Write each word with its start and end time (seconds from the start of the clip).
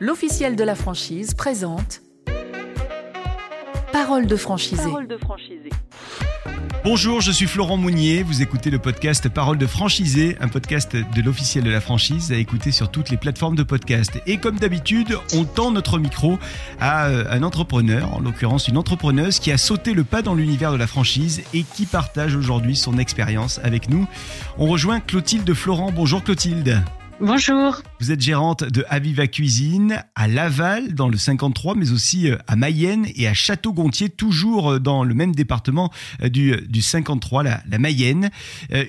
l'officiel 0.00 0.56
de 0.56 0.64
la 0.64 0.74
franchise 0.74 1.34
présente 1.34 2.02
Parole 3.92 4.26
de 4.26 4.36
franchisé. 4.36 4.82
Parole 4.82 5.08
de 5.08 5.16
franchisé. 5.16 5.70
Bonjour, 6.84 7.20
je 7.20 7.32
suis 7.32 7.46
Florent 7.46 7.78
Mounier. 7.78 8.22
Vous 8.22 8.42
écoutez 8.42 8.70
le 8.70 8.78
podcast 8.78 9.28
Parole 9.28 9.56
de 9.58 9.66
franchisé, 9.66 10.36
un 10.40 10.48
podcast 10.48 10.94
de 10.94 11.22
l'officiel 11.22 11.64
de 11.64 11.70
la 11.70 11.80
franchise 11.80 12.30
à 12.30 12.36
écouter 12.36 12.72
sur 12.72 12.90
toutes 12.90 13.08
les 13.08 13.16
plateformes 13.16 13.56
de 13.56 13.62
podcast. 13.62 14.20
Et 14.26 14.36
comme 14.36 14.58
d'habitude, 14.58 15.16
on 15.34 15.44
tend 15.44 15.70
notre 15.70 15.98
micro 15.98 16.38
à 16.78 17.06
euh, 17.06 17.24
un 17.30 17.42
entrepreneur, 17.42 18.14
en 18.14 18.20
l'occurrence 18.20 18.68
une 18.68 18.76
entrepreneuse 18.76 19.38
qui 19.38 19.50
a 19.50 19.58
sauté 19.58 19.94
le 19.94 20.04
pas 20.04 20.20
dans 20.20 20.34
l'univers 20.34 20.72
de 20.72 20.76
la 20.76 20.86
franchise 20.86 21.42
et 21.54 21.62
qui 21.62 21.86
partage 21.86 22.36
aujourd'hui 22.36 22.76
son 22.76 22.98
expérience 22.98 23.60
avec 23.64 23.88
nous. 23.88 24.06
On 24.58 24.66
rejoint 24.66 25.00
Clotilde 25.00 25.52
Florent. 25.54 25.90
Bonjour 25.90 26.22
Clotilde. 26.22 26.82
Bonjour. 27.18 27.80
Vous 27.98 28.12
êtes 28.12 28.20
gérante 28.20 28.62
de 28.62 28.84
Aviva 28.90 29.26
Cuisine 29.26 30.04
à 30.14 30.28
Laval 30.28 30.92
dans 30.92 31.08
le 31.08 31.16
53, 31.16 31.74
mais 31.74 31.90
aussi 31.90 32.30
euh, 32.30 32.36
à 32.46 32.56
Mayenne 32.56 33.06
et 33.16 33.26
à 33.26 33.32
Château-Gontier, 33.32 34.10
toujours 34.10 34.72
euh, 34.72 34.78
dans 34.78 35.02
le 35.02 35.14
même 35.14 35.34
département 35.34 35.90
euh, 36.22 36.28
du, 36.28 36.54
du 36.68 36.82
53, 36.82 37.42
la, 37.42 37.62
la 37.70 37.78
Mayenne. 37.78 38.28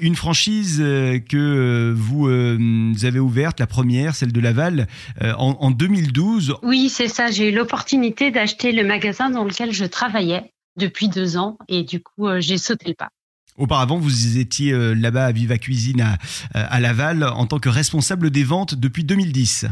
Une 0.02 0.16
franchise 0.18 0.80
que 0.80 1.94
vous 1.96 2.28
avez 2.28 3.20
ouverte, 3.20 3.62
la 3.62 3.68
première, 3.68 4.14
celle 4.16 4.34
de 4.34 4.42
Laval, 4.42 4.88
en, 5.22 5.56
en 5.60 5.72
2012. 5.72 6.56
Oui, 6.64 6.90
c'est 6.90 7.08
ça. 7.08 7.32
J'ai 7.32 7.50
eu 7.50 7.56
l'opportunité 7.56 8.32
d'acheter 8.32 8.74
le 8.74 8.84
magasin 8.84 9.30
dans 9.30 9.46
lequel 9.46 9.72
je 9.72 9.86
travaillais 9.86 10.52
depuis 10.78 11.08
deux 11.08 11.38
ans 11.38 11.58
et 11.68 11.84
du 11.84 12.02
coup, 12.02 12.28
j'ai 12.40 12.58
sauté 12.58 12.90
le 12.90 12.96
pas. 12.96 13.10
Auparavant, 13.58 13.98
vous 13.98 14.38
étiez 14.38 14.72
euh, 14.72 14.94
là-bas 14.94 15.26
à 15.26 15.32
Viva 15.32 15.58
Cuisine 15.58 16.02
à, 16.02 16.14
euh, 16.56 16.66
à, 16.70 16.80
Laval 16.80 17.24
en 17.24 17.48
tant 17.48 17.58
que 17.58 17.70
responsable 17.70 18.30
des 18.30 18.44
ventes 18.44 18.76
depuis 18.76 19.04
2010. 19.04 19.66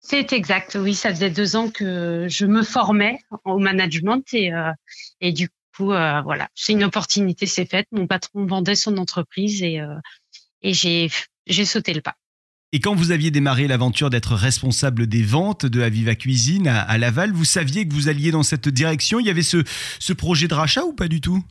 C'est 0.00 0.32
exact, 0.32 0.78
oui, 0.80 0.94
ça 0.94 1.10
faisait 1.10 1.30
deux 1.30 1.54
ans 1.54 1.68
que 1.68 2.26
je 2.30 2.46
me 2.46 2.62
formais 2.62 3.18
au 3.44 3.58
management 3.58 4.22
et, 4.32 4.52
euh, 4.52 4.72
et 5.20 5.32
du 5.32 5.48
coup, 5.76 5.88
voilà, 5.88 6.48
c'est 6.54 6.72
une 6.72 6.84
opportunité 6.84 7.44
s'est 7.44 7.66
faite. 7.66 7.86
Mon 7.92 8.06
patron 8.06 8.46
vendait 8.46 8.76
son 8.76 8.96
entreprise 8.96 9.62
et, 9.62 9.82
et 10.62 10.72
j'ai, 10.72 11.10
j'ai 11.46 11.66
sauté 11.66 11.92
le 11.92 12.00
pas. 12.00 12.14
Et 12.72 12.80
quand 12.80 12.94
vous 12.94 13.10
aviez 13.10 13.30
démarré 13.30 13.68
l'aventure 13.68 14.08
d'être 14.08 14.34
responsable 14.34 15.06
des 15.06 15.22
ventes 15.22 15.66
de 15.66 15.82
Aviva 15.82 16.14
Cuisine 16.14 16.66
à, 16.66 16.80
à, 16.80 16.96
Laval, 16.96 17.32
vous 17.32 17.44
saviez 17.44 17.86
que 17.86 17.92
vous 17.92 18.08
alliez 18.08 18.30
dans 18.30 18.42
cette 18.42 18.68
direction? 18.70 19.20
Il 19.20 19.26
y 19.26 19.30
avait 19.30 19.42
ce, 19.42 19.64
ce 19.98 20.12
projet 20.14 20.48
de 20.48 20.54
rachat 20.54 20.84
ou 20.84 20.94
pas 20.94 21.08
du 21.08 21.20
tout? 21.20 21.44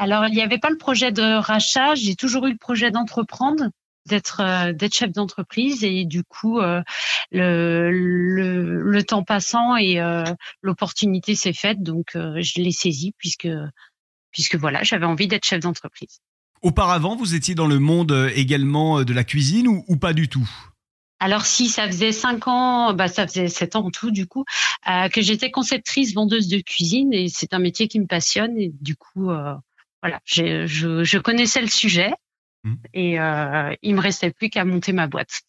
Alors, 0.00 0.24
il 0.28 0.34
n'y 0.34 0.40
avait 0.40 0.58
pas 0.58 0.70
le 0.70 0.78
projet 0.78 1.12
de 1.12 1.38
rachat. 1.38 1.94
J'ai 1.94 2.16
toujours 2.16 2.46
eu 2.46 2.52
le 2.52 2.56
projet 2.56 2.90
d'entreprendre, 2.90 3.64
d'être 4.06 4.40
euh, 4.40 4.72
d'être 4.72 4.94
chef 4.94 5.12
d'entreprise. 5.12 5.84
Et 5.84 6.06
du 6.06 6.24
coup, 6.24 6.58
euh, 6.58 6.80
le, 7.30 7.90
le, 7.90 8.80
le, 8.80 9.02
temps 9.04 9.24
passant 9.24 9.76
et 9.76 10.00
euh, 10.00 10.24
l'opportunité 10.62 11.34
s'est 11.34 11.52
faite, 11.52 11.82
donc 11.82 12.12
je 12.14 12.62
l'ai 12.62 12.72
saisie 12.72 13.12
puisque 13.18 13.48
puisque 14.30 14.54
voilà, 14.54 14.82
j'avais 14.84 15.04
envie 15.04 15.28
d'être 15.28 15.44
chef 15.44 15.60
d'entreprise. 15.60 16.20
Auparavant, 16.62 17.14
vous 17.14 17.34
étiez 17.34 17.54
dans 17.54 17.66
le 17.66 17.78
monde 17.78 18.30
également 18.34 19.04
de 19.04 19.12
la 19.12 19.24
cuisine 19.24 19.68
ou, 19.68 19.84
ou 19.86 19.98
pas 19.98 20.14
du 20.14 20.30
tout? 20.30 20.48
Alors 21.22 21.44
si 21.44 21.68
ça 21.68 21.86
faisait 21.86 22.12
cinq 22.12 22.48
ans, 22.48 22.94
bah 22.94 23.08
ça 23.08 23.26
faisait 23.26 23.48
sept 23.48 23.76
ans 23.76 23.84
en 23.84 23.90
tout 23.90 24.10
du 24.10 24.26
coup, 24.26 24.46
que 25.12 25.20
j'étais 25.20 25.50
conceptrice 25.50 26.14
vendeuse 26.14 26.48
de 26.48 26.58
cuisine. 26.60 27.12
Et 27.12 27.28
c'est 27.28 27.52
un 27.52 27.58
métier 27.58 27.86
qui 27.86 28.00
me 28.00 28.06
passionne. 28.06 28.56
Et 28.56 28.72
du 28.80 28.96
coup 28.96 29.30
euh, 29.30 29.54
voilà, 30.02 30.20
je, 30.24 30.66
je, 30.66 31.18
connaissais 31.18 31.60
le 31.60 31.68
sujet 31.68 32.10
mmh. 32.64 32.74
et 32.94 33.20
euh, 33.20 33.74
il 33.82 33.94
me 33.94 34.00
restait 34.00 34.30
plus 34.30 34.48
qu'à 34.48 34.64
monter 34.64 34.92
ma 34.92 35.06
boîte. 35.06 35.42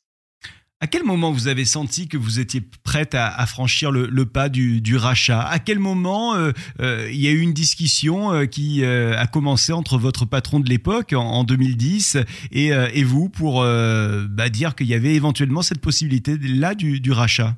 À 0.83 0.87
quel 0.87 1.03
moment 1.03 1.31
vous 1.31 1.47
avez 1.47 1.63
senti 1.63 2.07
que 2.07 2.17
vous 2.17 2.39
étiez 2.39 2.59
prête 2.83 3.13
à, 3.13 3.45
franchir 3.45 3.91
le, 3.91 4.25
pas 4.25 4.49
du, 4.49 4.97
rachat? 4.97 5.39
À 5.39 5.59
quel 5.59 5.77
moment 5.77 6.33
euh, 6.33 6.53
euh, 6.79 7.07
il 7.11 7.21
y 7.21 7.27
a 7.27 7.31
eu 7.31 7.39
une 7.39 7.53
discussion 7.53 8.33
euh, 8.33 8.45
qui 8.47 8.83
a 8.83 9.27
commencé 9.27 9.73
entre 9.73 9.99
votre 9.99 10.25
patron 10.25 10.59
de 10.59 10.67
l'époque 10.67 11.13
en, 11.13 11.43
2010 11.43 12.17
et, 12.51 13.03
vous 13.03 13.29
pour 13.29 13.61
bah, 13.61 14.49
dire 14.49 14.73
qu'il 14.73 14.87
y 14.87 14.95
avait 14.95 15.13
éventuellement 15.13 15.61
cette 15.61 15.81
possibilité-là 15.81 16.73
du 16.73 17.11
rachat? 17.11 17.55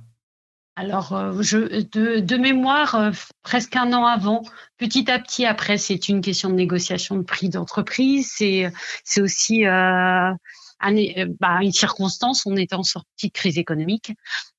Alors, 0.75 1.13
euh, 1.13 1.41
je, 1.41 1.57
de, 1.91 2.19
de 2.19 2.38
mémoire, 2.38 2.95
euh, 2.95 3.11
presque 3.44 3.75
un 3.75 3.94
an 3.94 4.06
avant, 4.06 4.41
petit 4.78 5.09
à 5.11 5.19
petit, 5.19 5.45
après, 5.45 5.78
c'est 5.78 6.09
une 6.09 6.22
question 6.22 6.50
de 6.50 6.56
négociation 6.56 7.16
de 7.16 7.22
prix 7.22 7.50
d'entreprise. 7.50 8.31
C'est, 8.35 8.72
c'est 9.03 9.22
aussi 9.22 9.67
euh, 9.67 10.31
un, 10.79 10.95
bah, 11.39 11.59
une 11.62 11.72
circonstance. 11.72 12.47
On 12.47 12.56
était 12.56 12.73
en 12.73 12.81
sortie 12.81 13.28
de 13.28 13.33
crise 13.33 13.59
économique, 13.59 14.13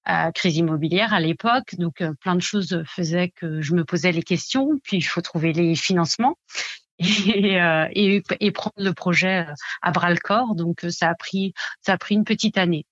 euh, 0.09 0.31
crise 0.31 0.57
immobilière 0.57 1.13
à 1.13 1.19
l'époque. 1.19 1.75
Donc, 1.79 2.01
plein 2.21 2.37
de 2.37 2.43
choses 2.43 2.85
faisaient 2.87 3.31
que 3.35 3.61
je 3.61 3.75
me 3.75 3.85
posais 3.85 4.13
les 4.13 4.23
questions. 4.23 4.69
Puis, 4.85 4.99
il 4.99 5.03
faut 5.03 5.21
trouver 5.21 5.53
les 5.53 5.75
financements. 5.75 6.39
Et, 7.01 7.59
et, 7.93 8.23
et, 8.39 8.53
prendre 8.53 8.77
le 8.77 8.93
projet 8.93 9.47
à 9.83 9.91
bras 9.91 10.11
le 10.11 10.17
corps. 10.17 10.55
Donc 10.55 10.87
ça 10.91 11.09
a 11.09 11.15
pris 11.17 11.53
ça 11.81 11.95
a 11.95 11.99
pris 11.99 12.15
une 12.15 12.23
petite 12.23 12.57
année. 12.57 12.87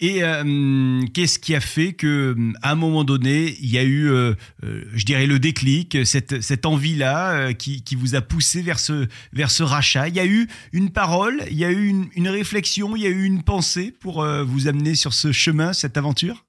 Et 0.00 0.24
euh, 0.24 1.02
qu'est-ce 1.12 1.38
qui 1.38 1.54
a 1.54 1.60
fait 1.60 1.92
que, 1.92 2.34
à 2.62 2.72
un 2.72 2.74
moment 2.74 3.04
donné, 3.04 3.54
il 3.60 3.70
y 3.70 3.76
a 3.76 3.82
eu, 3.82 4.08
euh, 4.08 4.34
euh, 4.64 4.84
je 4.94 5.04
dirais, 5.04 5.26
le 5.26 5.38
déclic, 5.38 6.06
cette, 6.06 6.40
cette 6.40 6.64
envie-là 6.64 7.52
qui, 7.52 7.84
qui, 7.84 7.96
vous 7.96 8.14
a 8.14 8.22
poussé 8.22 8.62
vers 8.62 8.78
ce, 8.78 9.06
vers 9.34 9.50
ce 9.50 9.62
rachat? 9.62 10.08
Il 10.08 10.14
y 10.14 10.20
a 10.20 10.24
eu 10.24 10.48
une 10.72 10.90
parole, 10.90 11.42
il 11.50 11.58
y 11.58 11.66
a 11.66 11.70
eu 11.70 11.86
une, 11.86 12.08
une 12.16 12.28
réflexion, 12.28 12.96
il 12.96 13.02
y 13.02 13.06
a 13.06 13.10
eu 13.10 13.24
une 13.24 13.42
pensée 13.42 13.92
pour 14.00 14.24
vous 14.24 14.68
amener 14.68 14.94
sur 14.94 15.12
ce 15.12 15.32
chemin, 15.32 15.74
cette 15.74 15.98
aventure? 15.98 16.46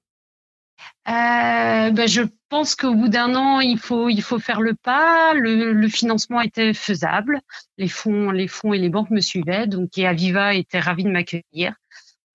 Ben, 1.04 2.08
je 2.08 2.22
pense 2.48 2.74
qu'au 2.74 2.94
bout 2.94 3.08
d'un 3.08 3.34
an, 3.34 3.60
il 3.60 3.78
faut 3.78 4.08
il 4.08 4.22
faut 4.22 4.38
faire 4.38 4.62
le 4.62 4.74
pas. 4.74 5.34
Le, 5.34 5.88
financement 5.88 6.40
était 6.40 6.72
faisable, 6.72 7.40
les 7.76 7.88
fonds 7.88 8.30
les 8.30 8.48
fonds 8.48 8.72
et 8.72 8.78
les 8.78 8.88
banques 8.88 9.10
me 9.10 9.20
suivaient, 9.20 9.66
donc 9.66 9.98
et 9.98 10.06
Aviva 10.06 10.54
était 10.54 10.80
ravi 10.80 11.04
de 11.04 11.10
m'accueillir. 11.10 11.74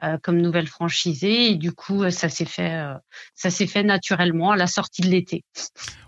Euh, 0.03 0.19
comme 0.21 0.39
nouvelle 0.39 0.67
franchisée 0.67 1.49
et 1.49 1.55
du 1.55 1.71
coup 1.71 2.03
euh, 2.03 2.11
ça 2.11 2.29
s'est 2.29 2.45
fait 2.45 2.71
euh, 2.71 2.93
ça 3.33 3.49
s'est 3.49 3.65
fait 3.65 3.81
naturellement 3.81 4.51
à 4.51 4.55
la 4.55 4.67
sortie 4.67 5.01
de 5.01 5.07
l'été. 5.07 5.43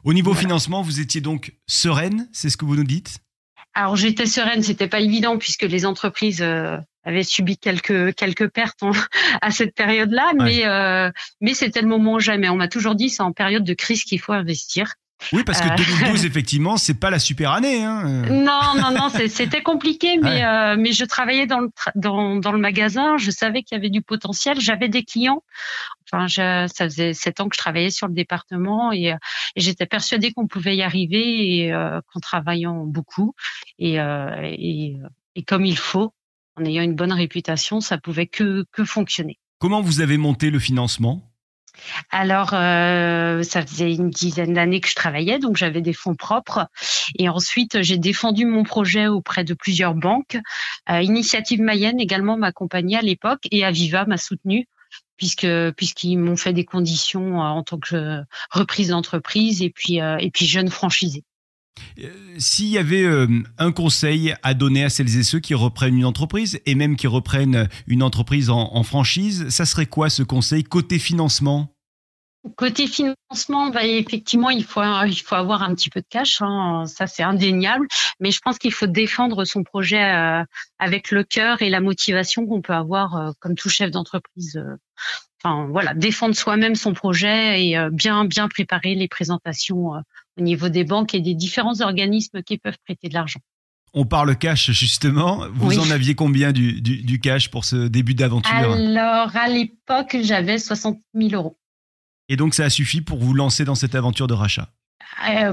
Au 0.03 0.13
niveau 0.13 0.35
financement, 0.35 0.83
vous 0.83 0.99
étiez 0.99 1.21
donc 1.21 1.55
sereine, 1.65 2.29
c'est 2.31 2.51
ce 2.51 2.57
que 2.57 2.65
vous 2.65 2.75
nous 2.75 2.83
dites? 2.83 3.17
Alors 3.73 3.95
j'étais 3.95 4.27
sereine, 4.27 4.61
c'était 4.61 4.87
pas 4.87 4.99
évident 4.99 5.39
puisque 5.39 5.63
les 5.63 5.87
entreprises 5.87 6.43
avaient 7.03 7.23
subi 7.23 7.57
quelques 7.57 8.13
quelques 8.13 8.49
pertes 8.49 8.83
à 9.41 9.49
cette 9.49 9.73
période-là, 9.73 10.33
mais 10.35 11.11
mais 11.41 11.55
c'était 11.55 11.81
le 11.81 11.87
moment 11.87 12.19
jamais. 12.19 12.47
On 12.47 12.57
m'a 12.57 12.67
toujours 12.67 12.93
dit 12.93 13.09
c'est 13.09 13.23
en 13.23 13.33
période 13.33 13.63
de 13.63 13.73
crise 13.73 14.03
qu'il 14.03 14.19
faut 14.19 14.33
investir. 14.33 14.93
Oui, 15.33 15.43
parce 15.43 15.61
que 15.61 15.67
2012, 15.75 16.23
euh. 16.23 16.27
effectivement, 16.27 16.77
c'est 16.77 16.93
pas 16.93 17.09
la 17.09 17.19
super 17.19 17.51
année. 17.51 17.83
Hein. 17.83 18.23
Non, 18.29 18.73
non, 18.75 18.91
non, 18.91 19.09
c'était 19.09 19.61
compliqué, 19.61 20.17
mais 20.21 20.43
euh, 20.43 20.75
mais 20.77 20.91
je 20.91 21.05
travaillais 21.05 21.45
dans 21.45 21.59
le 21.59 21.69
dans, 21.95 22.37
dans 22.37 22.51
le 22.51 22.59
magasin, 22.59 23.17
je 23.17 23.31
savais 23.31 23.63
qu'il 23.63 23.75
y 23.75 23.79
avait 23.79 23.89
du 23.89 24.01
potentiel, 24.01 24.59
j'avais 24.59 24.89
des 24.89 25.03
clients. 25.03 25.43
Enfin, 26.11 26.27
je, 26.27 26.67
ça 26.73 26.85
faisait 26.85 27.13
sept 27.13 27.39
ans 27.39 27.49
que 27.49 27.55
je 27.55 27.59
travaillais 27.61 27.91
sur 27.91 28.07
le 28.07 28.13
département 28.13 28.91
et, 28.91 29.13
j'étais 29.55 29.85
persuadée 29.85 30.31
qu'on 30.31 30.47
pouvait 30.47 30.75
y 30.75 30.81
arriver 30.81 31.63
et 31.63 31.73
euh, 31.73 31.99
qu'en 32.11 32.19
travaillant 32.19 32.85
beaucoup 32.85 33.35
et, 33.77 33.95
et 33.95 34.97
et 35.35 35.43
comme 35.43 35.65
il 35.65 35.77
faut, 35.77 36.13
en 36.57 36.65
ayant 36.65 36.83
une 36.83 36.95
bonne 36.95 37.13
réputation, 37.13 37.81
ça 37.81 37.97
pouvait 37.97 38.27
que 38.27 38.65
que 38.71 38.83
fonctionner. 38.83 39.37
Comment 39.59 39.81
vous 39.81 40.01
avez 40.01 40.17
monté 40.17 40.49
le 40.49 40.59
financement? 40.59 41.28
Alors, 42.11 42.51
euh, 42.53 43.43
ça 43.43 43.65
faisait 43.65 43.93
une 43.93 44.09
dizaine 44.09 44.53
d'années 44.53 44.81
que 44.81 44.89
je 44.89 44.95
travaillais, 44.95 45.39
donc 45.39 45.57
j'avais 45.57 45.81
des 45.81 45.93
fonds 45.93 46.15
propres. 46.15 46.67
Et 47.17 47.29
ensuite, 47.29 47.81
j'ai 47.81 47.97
défendu 47.97 48.45
mon 48.45 48.63
projet 48.63 49.07
auprès 49.07 49.43
de 49.43 49.53
plusieurs 49.53 49.95
banques. 49.95 50.37
Euh, 50.89 51.01
Initiative 51.01 51.61
Mayenne 51.61 51.99
également 51.99 52.37
m'accompagnait 52.37 52.97
à 52.97 53.01
l'époque 53.01 53.47
et 53.51 53.63
Aviva 53.63 54.05
m'a 54.05 54.17
soutenu 54.17 54.67
puisque 55.17 55.47
puisqu'ils 55.75 56.17
m'ont 56.17 56.37
fait 56.37 56.53
des 56.53 56.63
conditions 56.63 57.41
euh, 57.41 57.45
en 57.45 57.63
tant 57.63 57.77
que 57.77 58.23
reprise 58.51 58.89
d'entreprise 58.89 59.61
et 59.61 59.69
puis 59.69 59.97
et 59.97 60.31
puis 60.31 60.45
jeune 60.45 60.69
franchisé. 60.69 61.23
S'il 62.37 62.67
y 62.67 62.77
avait 62.77 63.05
un 63.57 63.71
conseil 63.71 64.35
à 64.43 64.53
donner 64.53 64.83
à 64.83 64.89
celles 64.89 65.17
et 65.17 65.23
ceux 65.23 65.39
qui 65.39 65.53
reprennent 65.53 65.97
une 65.97 66.05
entreprise 66.05 66.59
et 66.65 66.75
même 66.75 66.95
qui 66.95 67.07
reprennent 67.07 67.67
une 67.87 68.03
entreprise 68.03 68.49
en, 68.49 68.83
franchise, 68.83 69.49
ça 69.49 69.65
serait 69.65 69.85
quoi 69.85 70.09
ce 70.09 70.23
conseil 70.23 70.63
côté 70.63 70.99
financement? 70.99 71.73
Côté 72.55 72.87
financement, 72.87 73.69
bah, 73.69 73.83
effectivement, 73.83 74.49
il 74.49 74.63
faut 74.63 74.81
il 75.05 75.21
faut 75.21 75.35
avoir 75.35 75.61
un 75.61 75.75
petit 75.75 75.89
peu 75.89 75.99
de 75.99 76.05
cash, 76.09 76.41
hein, 76.41 76.85
ça 76.87 77.05
c'est 77.05 77.21
indéniable. 77.21 77.85
Mais 78.21 78.31
je 78.31 78.39
pense 78.39 78.57
qu'il 78.57 78.71
faut 78.71 78.87
défendre 78.87 79.43
son 79.43 79.63
projet 79.63 80.01
euh, 80.01 80.43
avec 80.79 81.11
le 81.11 81.25
cœur 81.25 81.61
et 81.61 81.69
la 81.69 81.81
motivation 81.81 82.45
qu'on 82.45 82.61
peut 82.61 82.73
avoir 82.73 83.15
euh, 83.17 83.31
comme 83.41 83.55
tout 83.55 83.67
chef 83.67 83.91
d'entreprise. 83.91 84.55
Euh. 84.55 84.77
enfin 85.43 85.67
voilà, 85.69 85.93
défendre 85.93 86.33
soi-même 86.33 86.75
son 86.75 86.93
projet 86.93 87.61
et 87.61 87.89
bien 87.91 88.23
bien 88.23 88.47
préparer 88.47 88.95
les 88.95 89.09
présentations 89.09 89.91
au 90.39 90.43
niveau 90.43 90.69
des 90.69 90.83
banques 90.83 91.13
et 91.13 91.21
des 91.21 91.35
différents 91.35 91.81
organismes 91.81 92.41
qui 92.43 92.57
peuvent 92.57 92.77
prêter 92.85 93.09
de 93.09 93.13
l'argent. 93.13 93.39
On 93.93 94.05
parle 94.05 94.37
cash 94.37 94.71
justement. 94.71 95.47
Vous 95.53 95.79
en 95.79 95.89
aviez 95.89 96.13
combien 96.15 96.51
du, 96.51 96.81
du, 96.81 97.19
cash 97.19 97.49
pour 97.49 97.65
ce 97.65 97.87
début 97.87 98.13
d'aventure 98.13 98.53
Alors 98.53 99.35
à 99.35 99.47
l'époque, 99.47 100.17
j'avais 100.21 100.59
60 100.59 100.99
000 101.15 101.29
euros. 101.33 101.57
Et 102.27 102.35
donc 102.35 102.53
ça 102.53 102.65
a 102.65 102.69
suffi 102.69 103.01
pour 103.01 103.17
vous 103.17 103.33
lancer 103.33 103.65
dans 103.65 103.75
cette 103.75 103.95
aventure 103.95 104.27
de 104.27 104.35
rachat 104.35 104.69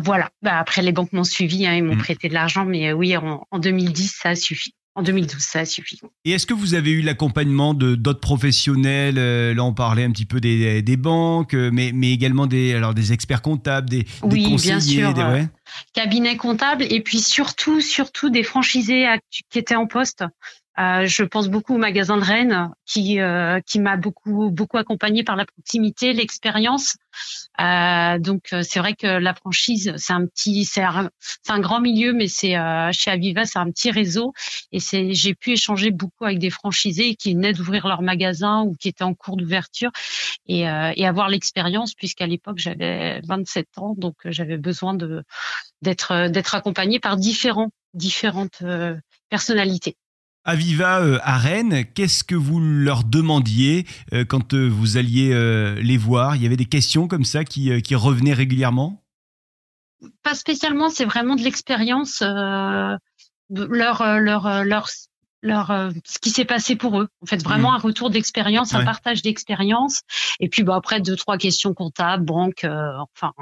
Voilà. 0.03 0.31
Bah, 0.43 0.59
après, 0.59 0.83
les 0.83 0.93
banques 0.93 1.15
m'ont 1.15 1.25
suivi, 1.25 1.67
hein, 1.67 1.75
ils 1.75 1.83
m'ont 1.83 1.95
mm. 1.95 1.99
prêté 1.99 2.29
de 2.29 2.35
l'argent, 2.35 2.67
mais 2.67 2.93
oui, 2.93 3.17
en, 3.17 3.47
en 3.51 3.59
2010, 3.59 4.19
ça 4.23 4.31
a 4.31 4.35
suffi. 4.35 4.75
En 4.97 5.03
2012, 5.03 5.43
ça 5.43 5.61
a 5.61 5.65
suffi. 5.67 6.01
Et 6.25 6.33
est-ce 6.33 6.47
que 6.47 6.55
vous 6.55 6.73
avez 6.73 6.91
eu 6.91 7.03
l'accompagnement 7.03 7.75
de 7.75 7.95
d'autres 7.95 8.21
professionnels 8.21 9.19
euh, 9.19 9.53
Là, 9.53 9.63
on 9.63 9.75
parlait 9.75 10.05
un 10.05 10.11
petit 10.11 10.25
peu 10.25 10.41
des, 10.41 10.81
des 10.81 10.97
banques, 10.97 11.53
euh, 11.53 11.71
mais, 11.71 11.93
mais 11.95 12.13
également 12.13 12.47
des, 12.47 12.73
alors 12.73 12.95
des 12.95 13.13
experts 13.13 13.43
comptables, 13.43 13.91
des, 13.91 14.07
oui, 14.23 14.45
conseillers. 14.45 15.03
Bien 15.03 15.15
sûr. 15.15 15.15
Des, 15.15 15.23
ouais. 15.23 15.49
Cabinet 15.93 16.39
comptable 16.39 16.87
et 16.89 17.03
puis 17.03 17.21
surtout, 17.21 17.83
surtout 17.83 18.31
des 18.31 18.43
franchisés 18.43 19.07
qui 19.51 19.59
étaient 19.59 19.77
en 19.77 19.87
poste. 19.87 20.25
Euh, 20.79 21.07
je 21.07 21.23
pense 21.25 21.49
beaucoup 21.49 21.75
au 21.75 21.79
magasin 21.79 22.19
de 22.19 22.23
Rennes 22.23 22.71
qui 22.85 23.19
euh, 23.21 23.61
qui 23.65 23.81
m'a 23.81 23.97
beaucoup 23.97 24.51
beaucoup 24.51 24.77
accompagné 24.77 25.25
par 25.25 25.37
la 25.37 25.47
proximité, 25.47 26.13
l'expérience. 26.13 26.97
Euh, 27.61 28.19
donc 28.19 28.53
euh, 28.53 28.63
c'est 28.63 28.79
vrai 28.79 28.95
que 28.95 29.07
la 29.07 29.35
franchise 29.35 29.95
c'est 29.97 30.13
un 30.13 30.27
petit 30.27 30.67
c'est 30.67 30.83
un, 30.83 31.11
un, 31.49 31.61
grand 31.61 31.81
milieu, 31.81 32.13
mais 32.13 32.29
c'est 32.29 32.59
euh, 32.59 32.91
chez 32.93 33.11
Aviva 33.11 33.47
c'est 33.47 33.59
un 33.59 33.71
petit 33.71 33.91
réseau 33.91 34.35
et 34.71 34.81
c'est 34.81 35.15
j'ai 35.15 35.35
pu 35.35 35.53
échanger 35.53 35.91
beaucoup 35.91 36.27
avec 36.27 36.39
des 36.39 36.51
franchisés 36.51 37.15
qui 37.15 37.35
venaient 37.35 37.55
d'ouvrir 37.55 37.87
leur 37.87 38.03
magasin 38.03 38.63
ou 38.63 38.75
qui 38.75 38.89
étaient 38.89 39.05
en 39.05 39.15
cours 39.15 39.39
d'ouverture 39.39 39.91
et, 40.47 40.61
et 40.63 41.07
avoir 41.07 41.29
l'expérience 41.29 41.95
puisqu'à 41.95 42.27
l'époque 42.27 42.59
j'avais 42.59 43.21
27 43.25 43.79
ans 43.79 43.95
donc 43.97 44.15
j'avais 44.27 44.59
besoin 44.59 44.95
de 44.95 45.23
d'être 45.81 46.29
d'être 46.29 46.55
accompagné 46.55 47.01
par 47.01 47.17
différents 47.17 47.71
différentes 47.95 48.63
personnalités. 49.31 49.97
Aviva 50.47 51.01
euh, 51.01 51.19
à 51.25 51.39
Rennes, 51.39 51.85
qu'est-ce 51.93 52.23
que 52.23 52.37
vous 52.37 52.61
leur 52.61 53.03
demandiez 53.03 53.85
euh, 54.13 54.25
quand 54.25 54.55
euh, 54.55 54.69
vous 54.69 54.97
alliez 54.97 55.35
les 55.83 55.97
voir? 55.97 56.37
Il 56.37 56.43
y 56.43 56.47
avait 56.47 56.57
des 56.57 56.67
questions 56.67 57.09
comme 57.09 57.25
ça 57.25 57.45
qui, 57.45 57.83
qui 57.83 57.95
revenaient 57.97 58.33
régulièrement? 58.33 59.03
Pas 60.23 60.35
spécialement, 60.35 60.89
c'est 60.89 61.05
vraiment 61.05 61.35
de 61.35 61.43
l'expérience, 61.43 62.21
leur, 62.21 63.01
leur, 63.51 64.65
leur, 64.65 64.89
leur, 65.43 65.91
ce 66.05 66.19
qui 66.21 66.31
s'est 66.31 66.45
passé 66.45 66.77
pour 66.77 67.01
eux. 67.01 67.09
En 67.23 67.27
fait, 67.27 67.43
vraiment 67.43 67.73
mmh. 67.73 67.75
un 67.75 67.79
retour 67.79 68.11
d'expérience, 68.11 68.73
un 68.75 68.85
partage 68.85 69.23
d'expérience. 69.23 70.03
Et 70.39 70.49
puis, 70.49 70.63
bah, 70.63 70.77
après, 70.77 71.01
deux, 71.01 71.17
trois 71.17 71.39
questions 71.39 71.75
comptables, 71.75 72.25
banque, 72.25 72.65
enfin, 73.15 73.33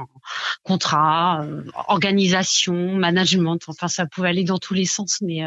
contrat, 0.62 1.44
organisation, 1.88 2.94
management. 2.94 3.58
Enfin, 3.66 3.88
ça 3.88 4.06
pouvait 4.06 4.28
aller 4.28 4.44
dans 4.44 4.58
tous 4.58 4.74
les 4.74 4.86
sens, 4.86 5.18
mais 5.20 5.42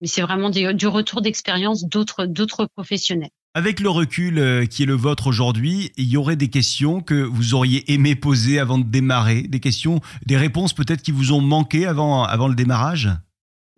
mais 0.00 0.06
c'est 0.06 0.22
vraiment 0.22 0.50
du 0.50 0.86
retour 0.86 1.20
d'expérience 1.20 1.84
d'autres 1.84 2.26
d'autres 2.26 2.66
professionnels. 2.66 3.30
Avec 3.54 3.80
le 3.80 3.90
recul 3.90 4.38
euh, 4.38 4.64
qui 4.64 4.84
est 4.84 4.86
le 4.86 4.94
vôtre 4.94 5.26
aujourd'hui, 5.26 5.90
il 5.96 6.06
y 6.06 6.16
aurait 6.16 6.36
des 6.36 6.48
questions 6.48 7.00
que 7.00 7.14
vous 7.14 7.54
auriez 7.54 7.92
aimé 7.92 8.14
poser 8.14 8.60
avant 8.60 8.78
de 8.78 8.84
démarrer, 8.84 9.42
des 9.42 9.58
questions, 9.58 10.00
des 10.24 10.36
réponses 10.36 10.72
peut-être 10.72 11.02
qui 11.02 11.10
vous 11.10 11.32
ont 11.32 11.40
manqué 11.40 11.84
avant 11.84 12.22
avant 12.22 12.46
le 12.46 12.54
démarrage? 12.54 13.10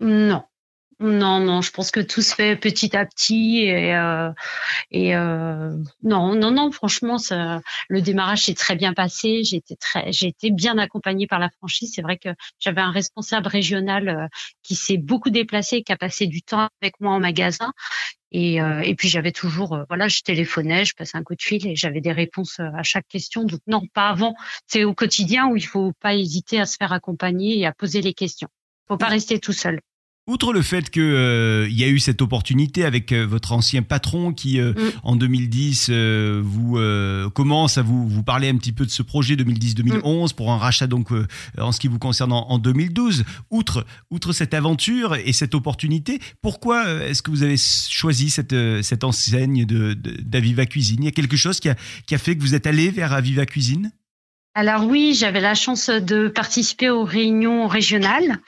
Non, 0.01 0.43
non, 1.03 1.41
non, 1.41 1.63
je 1.63 1.71
pense 1.73 1.91
que 1.91 2.01
tout 2.01 2.23
se 2.23 2.35
fait 2.35 2.57
petit 2.57 2.97
à 2.97 3.05
petit 3.05 3.59
et, 3.65 3.95
euh, 3.95 4.31
et 4.91 5.15
euh, 5.17 5.77
non, 6.03 6.35
non, 6.35 6.51
non, 6.53 6.71
franchement, 6.71 7.19
ça, 7.19 7.61
le 7.89 8.01
démarrage 8.01 8.45
s'est 8.45 8.55
très 8.55 8.77
bien 8.77 8.95
passé. 8.95 9.43
J'ai 9.45 9.57
été 9.57 9.77
très, 9.77 10.13
j'ai 10.13 10.29
été 10.29 10.51
bien 10.51 10.79
accompagnée 10.79 11.27
par 11.27 11.39
la 11.39 11.51
franchise. 11.51 11.93
C'est 11.95 12.03
vrai 12.03 12.19
que 12.19 12.29
j'avais 12.61 12.81
un 12.81 12.93
responsable 12.93 13.49
régional 13.49 14.09
euh, 14.09 14.27
qui 14.63 14.77
s'est 14.77 14.97
beaucoup 14.97 15.31
déplacé, 15.31 15.83
qui 15.83 15.93
a 15.93 15.97
passé 15.97 16.27
du 16.27 16.43
temps 16.43 16.69
avec 16.81 17.01
moi 17.01 17.13
en 17.13 17.21
magasin. 17.21 17.73
Et, 18.31 18.63
euh, 18.63 18.81
et 18.81 18.95
puis 18.95 19.09
j'avais 19.09 19.33
toujours, 19.33 19.85
voilà, 19.89 20.09
je 20.09 20.23
téléphonais, 20.23 20.85
je 20.85 20.95
passais 20.95 21.19
un 21.19 21.23
coup 21.23 21.35
de 21.35 21.43
fil 21.43 21.67
et 21.67 21.77
j'avais 21.77 22.01
des 22.01 22.13
réponses 22.13 22.61
à 22.61 22.83
chaque 22.83 23.09
question. 23.09 23.45
Donc 23.45 23.61
non, 23.67 23.83
pas 23.93 24.09
avant. 24.09 24.35
C'est 24.67 24.85
au 24.85 24.95
quotidien 24.95 25.49
où 25.49 25.57
il 25.57 25.67
faut 25.67 25.93
pas 26.01 26.15
hésiter 26.15 26.61
à 26.61 26.67
se 26.67 26.77
faire 26.79 26.93
accompagner 26.93 27.59
et 27.59 27.67
à 27.67 27.73
poser 27.73 28.01
les 28.01 28.15
questions. 28.15 28.49
Faut 28.89 28.97
pas 28.97 29.09
rester 29.09 29.39
tout 29.39 29.53
seul. 29.53 29.81
Outre 30.29 30.53
le 30.53 30.63
fait 30.63 30.89
qu'il 30.89 31.03
euh, 31.03 31.69
y 31.69 31.83
a 31.83 31.89
eu 31.89 31.99
cette 31.99 32.23
opportunité 32.23 32.85
avec 32.85 33.11
euh, 33.11 33.27
votre 33.27 33.51
ancien 33.51 33.83
patron 33.83 34.33
qui, 34.33 34.61
euh, 34.61 34.73
mm. 34.73 34.91
en 35.03 35.17
2010, 35.17 35.91
vous 36.43 36.79
commence 37.35 37.77
à 37.77 37.83
vous, 37.83 38.09
vous 38.09 38.23
parler 38.23 38.49
un 38.49 38.57
petit 38.57 38.71
peu 38.71 38.87
de 38.87 38.91
ce 38.91 39.03
projet 39.03 39.35
2010-2011 39.35 40.31
mm. 40.31 40.37
pour 40.37 40.53
un 40.53 40.59
rachat 40.59 40.87
donc 40.87 41.09
en 41.59 41.73
ce 41.73 41.81
qui 41.81 41.89
vous 41.89 41.99
concerne 41.99 42.33
en, 42.33 42.59
2012. 42.59 43.25
Outre, 43.51 43.85
outre 44.11 44.33
cette 44.33 44.55
aventure 44.55 45.17
et 45.17 45.33
cette 45.33 45.57
opportunité, 45.57 46.21
pourquoi 46.41 46.89
est-ce 47.03 47.23
que 47.23 47.33
vous 47.33 47.43
avez 47.43 47.57
choisi 47.57 48.31
cette, 48.31 48.55
cette 48.83 49.03
enseigne 49.03 49.65
d'Aviva 49.65 50.65
de, 50.65 50.71
Cuisine? 50.71 51.03
Il 51.03 51.07
y 51.07 51.09
a 51.09 51.13
quelque 51.13 51.37
chose 51.37 51.59
qui 51.59 51.69
a, 51.69 51.75
qui 52.07 52.15
a 52.15 52.19
fait 52.19 52.37
que 52.37 52.43
vous 52.43 52.55
êtes 52.55 52.69
allé 52.69 52.91
vers 52.91 53.13
Aviva 53.13 53.45
Cuisine? 53.45 53.91
Alors 54.55 54.85
oui, 54.85 55.15
j'avais 55.15 55.41
la 55.41 55.55
chance 55.55 55.89
de 55.89 56.29
participer 56.29 56.91
aux 56.91 57.05
réunions 57.05 57.67
régionales 57.69 58.39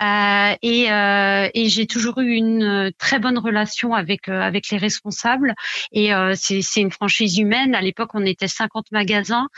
euh, 0.00 0.54
et, 0.62 0.92
euh, 0.92 1.48
et 1.52 1.68
j'ai 1.68 1.86
toujours 1.88 2.20
eu 2.20 2.34
une 2.34 2.92
très 2.96 3.18
bonne 3.18 3.38
relation 3.38 3.92
avec 3.92 4.28
euh, 4.28 4.40
avec 4.40 4.70
les 4.70 4.78
responsables 4.78 5.54
et 5.90 6.14
euh, 6.14 6.34
c'est 6.36 6.62
une 6.80 6.92
franchise 6.92 7.38
humaine. 7.38 7.74
À 7.74 7.80
l'époque, 7.80 8.10
on 8.14 8.24
était 8.24 8.46
50 8.46 8.92
magasins 8.92 9.48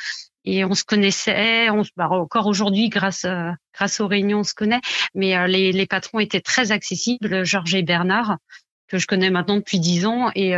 et 0.46 0.64
on 0.64 0.74
se 0.74 0.84
connaissait. 0.84 1.68
On, 1.68 1.82
bah, 1.98 2.08
encore 2.08 2.46
aujourd'hui, 2.46 2.88
grâce 2.88 3.26
euh, 3.26 3.50
grâce 3.74 4.00
aux 4.00 4.06
réunions, 4.06 4.38
on 4.38 4.44
se 4.44 4.54
connaît. 4.54 4.80
Mais 5.14 5.36
euh, 5.36 5.46
les, 5.46 5.70
les 5.70 5.86
patrons 5.86 6.18
étaient 6.18 6.40
très 6.40 6.72
accessibles, 6.72 7.44
Georges 7.44 7.74
et 7.74 7.82
Bernard 7.82 8.38
que 8.88 8.98
je 8.98 9.06
connais 9.06 9.30
maintenant 9.30 9.56
depuis 9.56 9.78
dix 9.78 10.04
ans 10.04 10.32
et, 10.34 10.50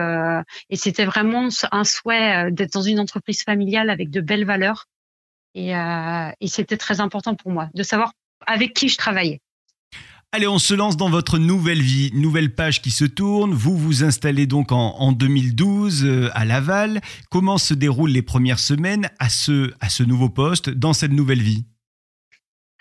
et 0.71 0.77
c'était 0.77 1.05
vraiment 1.05 1.49
un 1.71 1.85
souhait 1.85 2.51
d'être 2.51 2.73
dans 2.73 2.81
une 2.81 2.99
entreprise 2.99 3.43
familiale 3.43 3.91
avec 3.91 4.09
de 4.09 4.23
belles 4.23 4.47
valeurs 4.47 4.87
et, 5.55 5.77
euh, 5.77 6.31
et 6.41 6.49
c'était 6.49 6.77
très 6.77 7.01
important 7.01 7.35
pour 7.35 7.51
moi 7.51 7.69
de 7.75 7.83
savoir 7.83 8.13
avec 8.47 8.75
qui 8.75 8.89
je 8.89 8.97
travaillais. 8.97 9.41
Allez, 10.35 10.49
on 10.49 10.59
se 10.59 10.73
lance 10.73 10.97
dans 10.97 11.11
votre 11.11 11.39
nouvelle 11.39 11.83
vie, 11.83 12.11
nouvelle 12.15 12.55
page 12.55 12.81
qui 12.81 12.91
se 12.91 13.05
tourne. 13.05 13.53
Vous 13.53 13.77
vous 13.77 14.03
installez 14.03 14.47
donc 14.47 14.73
en, 14.73 14.97
en 14.97 15.13
2012 15.13 16.05
euh, 16.05 16.31
à 16.33 16.47
Laval. 16.47 17.03
Comment 17.31 17.59
se 17.59 17.75
déroulent 17.75 18.13
les 18.13 18.23
premières 18.23 18.59
semaines 18.59 19.11
à 19.19 19.29
ce 19.29 20.03
nouveau 20.03 20.31
poste, 20.31 20.71
dans 20.71 20.95
cette 20.95 21.13
nouvelle 21.13 21.43
vie? 21.43 21.67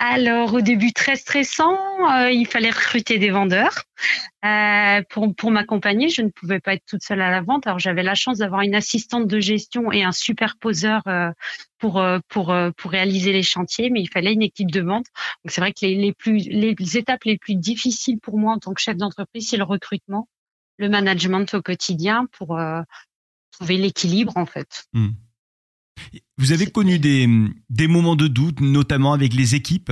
Alors 0.03 0.56
au 0.56 0.62
début 0.62 0.94
très 0.94 1.15
stressant, 1.15 1.77
euh, 2.12 2.31
il 2.31 2.48
fallait 2.48 2.71
recruter 2.71 3.19
des 3.19 3.30
vendeurs 3.30 3.83
euh, 4.44 5.03
pour 5.12 5.36
pour 5.36 5.51
m'accompagner. 5.51 6.09
Je 6.09 6.24
ne 6.24 6.30
pouvais 6.30 6.59
pas 6.59 6.74
être 6.74 6.86
toute 6.88 7.03
seule 7.03 7.21
à 7.21 7.30
la 7.30 7.42
vente. 7.42 7.68
Alors 7.68 7.77
j'avais 7.77 8.01
la 8.01 8.15
chance 8.15 8.39
d'avoir 8.39 8.62
une 8.62 8.74
assistante 8.74 9.27
de 9.27 9.39
gestion 9.39 9.92
et 9.92 10.03
un 10.03 10.12
superposeur 10.12 11.03
euh, 11.06 11.30
pour 11.78 12.04
pour 12.30 12.52
pour 12.78 12.92
réaliser 12.92 13.31
les 13.31 13.44
chantiers, 13.44 13.92
mais 13.92 14.02
il 14.02 14.09
fallait 14.09 14.33
une 14.33 14.42
équipe 14.42 14.71
de 14.71 14.81
vente. 14.81 15.06
Donc 15.45 15.52
c'est 15.52 15.61
vrai 15.61 15.71
que 15.71 15.85
les, 15.85 15.94
les 15.94 16.14
plus 16.14 16.49
les 16.49 16.97
étapes 16.97 17.23
les 17.25 17.37
plus 17.37 17.54
difficiles 17.54 18.19
pour 18.19 18.40
moi 18.40 18.54
en 18.54 18.57
tant 18.57 18.73
que 18.73 18.81
chef 18.81 18.97
d'entreprise, 18.97 19.49
c'est 19.49 19.57
le 19.57 19.66
recrutement, 19.66 20.28
le 20.80 20.90
management 20.90 21.54
au 21.54 21.61
quotidien 21.61 22.25
pour 22.31 22.59
trouver 23.52 23.78
l'équilibre 23.78 24.35
en 24.35 24.47
fait. 24.47 24.85
Hmm. 24.94 25.09
Vous 26.42 26.54
avez 26.54 26.66
connu 26.66 26.98
des, 26.98 27.30
des 27.69 27.88
moments 27.88 28.16
de 28.16 28.28
doute, 28.28 28.62
notamment 28.62 29.14
avec 29.14 29.36
les 29.36 29.54
équipes? 29.54 29.92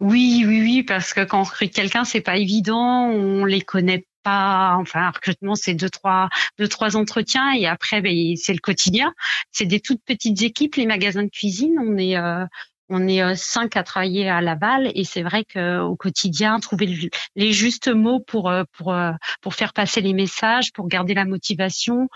Oui, 0.00 0.44
oui, 0.46 0.62
oui, 0.62 0.82
parce 0.82 1.12
que 1.12 1.22
quand 1.24 1.40
on 1.40 1.44
recrute 1.44 1.74
quelqu'un, 1.74 2.06
c'est 2.06 2.22
pas 2.22 2.38
évident, 2.38 3.10
on 3.10 3.44
les 3.44 3.60
connaît 3.60 4.06
pas. 4.22 4.76
Enfin, 4.78 5.02
un 5.02 5.10
recrutement, 5.10 5.56
c'est 5.56 5.74
deux, 5.74 5.90
trois, 5.90 6.30
deux, 6.58 6.68
trois 6.68 6.96
entretiens 6.96 7.52
et 7.52 7.66
après, 7.66 8.00
ben, 8.00 8.34
c'est 8.36 8.54
le 8.54 8.60
quotidien. 8.60 9.12
C'est 9.52 9.66
des 9.66 9.80
toutes 9.80 10.00
petites 10.06 10.40
équipes, 10.40 10.76
les 10.76 10.86
magasins 10.86 11.24
de 11.24 11.28
cuisine. 11.28 11.74
On 11.78 11.98
est, 11.98 12.16
euh, 12.16 12.46
on 12.88 13.06
est 13.06 13.20
euh, 13.20 13.34
cinq 13.34 13.76
à 13.76 13.82
travailler 13.82 14.26
à 14.30 14.40
Laval 14.40 14.90
et 14.94 15.04
c'est 15.04 15.22
vrai 15.22 15.44
qu'au 15.44 15.96
quotidien, 15.96 16.60
trouver 16.60 17.10
les 17.36 17.52
justes 17.52 17.88
mots 17.88 18.20
pour 18.20 18.48
euh, 18.48 18.64
pour 18.72 18.96
pour 19.42 19.54
faire 19.54 19.74
passer 19.74 20.00
les 20.00 20.14
messages, 20.14 20.72
pour 20.72 20.88
garder 20.88 21.12
la 21.12 21.26
motivation, 21.26 22.08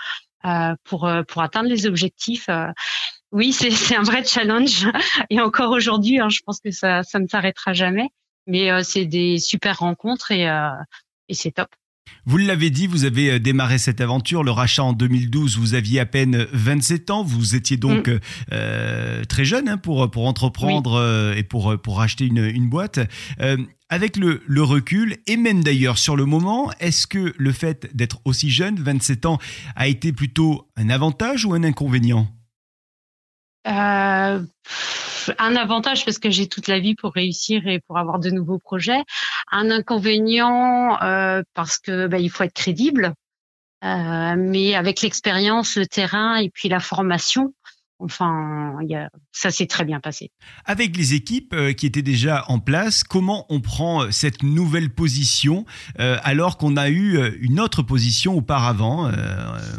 pour 0.85 1.13
pour 1.29 1.43
atteindre 1.43 1.69
les 1.69 1.85
objectifs 1.85 2.49
oui, 3.33 3.53
c'est 3.53 3.97
un 3.97 4.03
vrai 4.03 4.25
challenge. 4.25 4.89
Et 5.31 5.41
encore 5.41 5.71
aujourd'hui, 5.71 6.21
hein, 6.21 6.29
je 6.29 6.41
pense 6.45 6.61
que 6.61 6.71
ça, 6.71 7.03
ça 7.03 7.19
ne 7.19 7.27
s'arrêtera 7.27 7.73
jamais. 7.73 8.09
Mais 8.47 8.71
euh, 8.71 8.83
c'est 8.83 9.07
des 9.07 9.39
super 9.39 9.79
rencontres 9.79 10.33
et, 10.33 10.49
euh, 10.49 10.71
et 11.29 11.35
c'est 11.35 11.53
top. 11.53 11.69
Vous 12.25 12.37
l'avez 12.37 12.71
dit, 12.71 12.87
vous 12.87 13.05
avez 13.05 13.33
euh, 13.33 13.39
démarré 13.41 13.79
cette 13.79 14.01
aventure, 14.01 14.45
le 14.45 14.53
rachat 14.53 14.85
en 14.85 14.93
2012, 14.93 15.59
vous 15.59 15.75
aviez 15.75 16.01
à 16.01 16.07
peine 16.07 16.47
27 16.53 17.11
ans, 17.11 17.25
vous 17.25 17.57
étiez 17.57 17.77
donc 17.77 18.09
mm. 18.09 18.21
euh, 18.53 19.25
très 19.25 19.45
jeune 19.45 19.69
hein, 19.69 19.77
pour, 19.77 20.11
pour 20.11 20.27
entreprendre 20.27 21.35
et 21.37 21.43
pour, 21.43 21.81
pour 21.81 22.01
acheter 22.01 22.27
une, 22.27 22.45
une 22.45 22.69
boîte. 22.69 23.01
Euh, 23.41 23.57
avec 23.89 24.17
le, 24.17 24.43
le, 24.47 24.63
recul, 24.63 25.19
et 25.27 25.37
même 25.37 25.63
d'ailleurs 25.63 25.99
sur 25.99 26.17
le 26.17 26.25
moment, 26.25 26.71
est-ce 26.81 27.07
que 27.07 27.35
le 27.37 27.53
fait 27.53 27.95
d'être 27.95 28.21
aussi 28.25 28.51
jeune, 28.51 28.77
27 28.77 29.27
ans, 29.27 29.39
a 29.77 29.87
été 29.87 30.13
plutôt 30.13 30.67
un 30.77 30.89
avantage 30.89 31.45
ou 31.45 31.53
un 31.53 31.63
inconvénient? 31.63 32.27
Euh, 33.67 34.41
un 35.39 35.57
avantage 35.57 36.05
parce 36.05 36.19
que 36.19 36.31
j'ai 36.31 36.49
toute 36.49 36.69
la 36.69 36.81
vie 36.81 36.95
pour 36.95 37.13
réussir 37.13 37.67
et 37.67 37.81
pour 37.81 37.99
avoir 37.99 38.19
de 38.19 38.31
nouveaux 38.31 38.59
projets. 38.59 39.03
Un 39.51 39.71
inconvénient 39.71 41.01
euh, 41.03 41.43
parce 41.55 41.79
que 41.79 42.07
bah, 42.07 42.19
il 42.19 42.31
faut 42.31 42.45
être 42.45 42.55
crédible. 42.55 43.15
Euh, 43.85 44.35
mais 44.37 44.75
avec 44.75 45.03
l'expérience, 45.03 45.77
le 45.77 45.87
terrain 45.87 46.37
et 46.37 46.51
puis 46.51 46.69
la 46.69 46.79
formation, 46.79 47.53
Enfin, 48.03 48.77
y 48.83 48.95
a, 48.95 49.11
ça 49.31 49.51
s'est 49.51 49.67
très 49.67 49.85
bien 49.85 50.01
passé. 50.01 50.31
Avec 50.65 50.97
les 50.97 51.15
équipes 51.15 51.55
euh, 51.55 51.73
qui 51.73 51.87
étaient 51.87 52.03
déjà 52.03 52.45
en 52.49 52.59
place, 52.59 53.05
comment 53.05 53.47
on 53.49 53.61
prend 53.61 54.11
cette 54.11 54.43
nouvelle 54.43 54.91
position 54.91 55.65
euh, 56.01 56.19
alors 56.25 56.59
qu'on 56.59 56.77
a 56.77 56.89
eu 56.89 57.17
euh, 57.17 57.31
une 57.41 57.61
autre 57.61 57.83
position 57.83 58.37
auparavant 58.37 59.11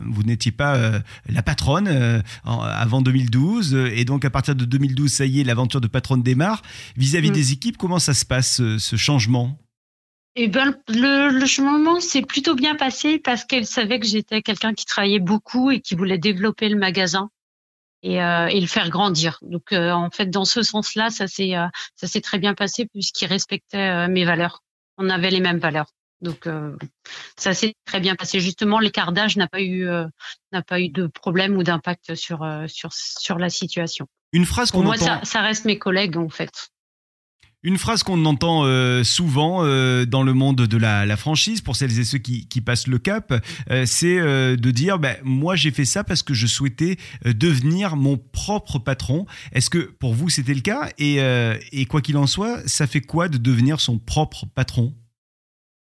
Vous 0.05 0.23
n'étiez 0.23 0.51
pas 0.51 1.01
la 1.27 1.43
patronne 1.43 2.23
avant 2.43 3.01
2012 3.01 3.75
et 3.93 4.05
donc 4.05 4.25
à 4.25 4.29
partir 4.29 4.55
de 4.55 4.65
2012, 4.65 5.11
ça 5.11 5.25
y 5.25 5.41
est, 5.41 5.43
l'aventure 5.43 5.81
de 5.81 5.87
patronne 5.87 6.23
démarre. 6.23 6.61
Vis-à-vis 6.97 7.29
mm. 7.29 7.33
des 7.33 7.51
équipes, 7.51 7.77
comment 7.77 7.99
ça 7.99 8.13
se 8.13 8.25
passe 8.25 8.61
ce 8.77 8.95
changement? 8.95 9.57
Eh 10.35 10.47
ben, 10.47 10.75
le, 10.87 11.29
le 11.29 11.45
changement 11.45 11.99
s'est 11.99 12.23
plutôt 12.23 12.55
bien 12.55 12.75
passé 12.75 13.19
parce 13.19 13.45
qu'elle 13.45 13.67
savait 13.67 13.99
que 13.99 14.07
j'étais 14.07 14.41
quelqu'un 14.41 14.73
qui 14.73 14.85
travaillait 14.85 15.19
beaucoup 15.19 15.69
et 15.69 15.79
qui 15.79 15.95
voulait 15.95 16.17
développer 16.17 16.69
le 16.69 16.77
magasin 16.77 17.29
et, 18.03 18.21
euh, 18.21 18.47
et 18.47 18.59
le 18.59 18.67
faire 18.67 18.89
grandir. 18.89 19.39
Donc, 19.41 19.71
euh, 19.71 19.91
en 19.91 20.11
fait, 20.11 20.29
dans 20.29 20.45
ce 20.45 20.61
sens-là, 20.61 21.09
ça 21.09 21.27
s'est 21.27 21.55
euh, 21.55 21.67
ça 21.95 22.07
s'est 22.07 22.21
très 22.21 22.37
bien 22.37 22.53
passé 22.53 22.85
puisqu'il 22.85 23.27
respectait 23.27 24.07
mes 24.09 24.25
valeurs. 24.25 24.61
On 24.97 25.09
avait 25.09 25.31
les 25.31 25.39
mêmes 25.39 25.57
valeurs. 25.57 25.87
Donc, 26.21 26.47
ça 27.35 27.53
s'est 27.53 27.73
très 27.85 27.99
bien 27.99 28.15
passé. 28.15 28.39
Justement, 28.39 28.79
l'écart 28.79 29.11
d'âge 29.11 29.35
n'a 29.35 29.47
pas 29.47 29.61
eu 29.61 29.87
n'a 30.51 30.61
pas 30.61 30.79
eu 30.79 30.89
de 30.89 31.07
problème 31.07 31.57
ou 31.57 31.63
d'impact 31.63 32.15
sur 32.15 32.45
sur 32.67 32.93
sur 32.93 33.37
la 33.39 33.49
situation. 33.49 34.07
Une 34.31 34.45
phrase 34.45 34.71
qu'on 34.71 34.83
Moi, 34.83 34.97
ça, 34.97 35.21
ça 35.23 35.41
reste 35.41 35.65
mes 35.65 35.77
collègues 35.77 36.17
en 36.17 36.29
fait. 36.29 36.69
Une 37.63 37.77
phrase 37.77 38.03
qu'on 38.03 38.25
entend 38.25 38.65
euh, 38.65 39.05
souvent 39.05 39.63
euh, 39.63 40.05
dans 40.05 40.23
le 40.23 40.33
monde 40.33 40.67
de 40.67 40.77
la, 40.77 41.15
franchise, 41.15 41.61
pour 41.61 41.77
celles 41.77 41.97
et 41.97 42.03
ceux 42.03 42.17
qui, 42.17 42.45
passent 42.61 42.87
le 42.87 42.97
cap, 42.97 43.33
euh, 43.71 43.85
c'est 43.85 44.19
de 44.19 44.71
dire 44.71 44.99
ben, 44.99 45.15
moi 45.23 45.55
j'ai 45.55 45.71
fait 45.71 45.85
ça 45.85 46.03
parce 46.03 46.23
que 46.23 46.33
je 46.33 46.45
souhaitais 46.45 46.97
devenir 47.25 47.95
mon 47.95 48.17
propre 48.17 48.79
patron. 48.79 49.25
Est-ce 49.53 49.69
que 49.69 49.77
pour 49.77 50.13
vous 50.13 50.29
c'était 50.29 50.53
le 50.53 50.61
cas? 50.61 50.89
Et, 50.97 51.19
et 51.71 51.85
quoi 51.85 52.01
qu'il 52.01 52.17
en 52.17 52.27
soit, 52.27 52.67
ça 52.67 52.87
fait 52.87 53.01
quoi 53.01 53.29
de 53.29 53.37
devenir 53.37 53.79
son 53.79 53.97
propre 53.97 54.45
patron? 54.53 54.93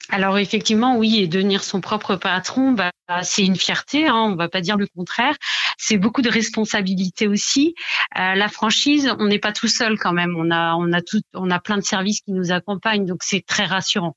Alors 0.09 0.37
effectivement, 0.37 0.97
oui, 0.97 1.19
et 1.19 1.27
devenir 1.27 1.63
son 1.63 1.81
propre 1.81 2.15
patron, 2.15 2.71
bah, 2.71 2.91
c'est 3.23 3.45
une 3.45 3.57
fierté, 3.57 4.07
hein, 4.07 4.29
on 4.31 4.35
va 4.35 4.47
pas 4.47 4.61
dire 4.61 4.77
le 4.77 4.87
contraire. 4.87 5.35
C'est 5.77 5.97
beaucoup 5.97 6.21
de 6.21 6.29
responsabilités 6.29 7.27
aussi. 7.27 7.75
Euh, 8.17 8.35
la 8.35 8.47
franchise, 8.47 9.13
on 9.19 9.25
n'est 9.25 9.39
pas 9.39 9.51
tout 9.51 9.67
seul 9.67 9.99
quand 9.99 10.13
même. 10.13 10.33
On 10.37 10.49
a, 10.49 10.75
on 10.75 10.93
a 10.93 11.01
tout, 11.01 11.21
on 11.33 11.51
a 11.51 11.59
plein 11.59 11.75
de 11.77 11.83
services 11.83 12.21
qui 12.21 12.31
nous 12.31 12.51
accompagnent, 12.53 13.05
donc 13.05 13.21
c'est 13.21 13.45
très 13.45 13.65
rassurant. 13.65 14.15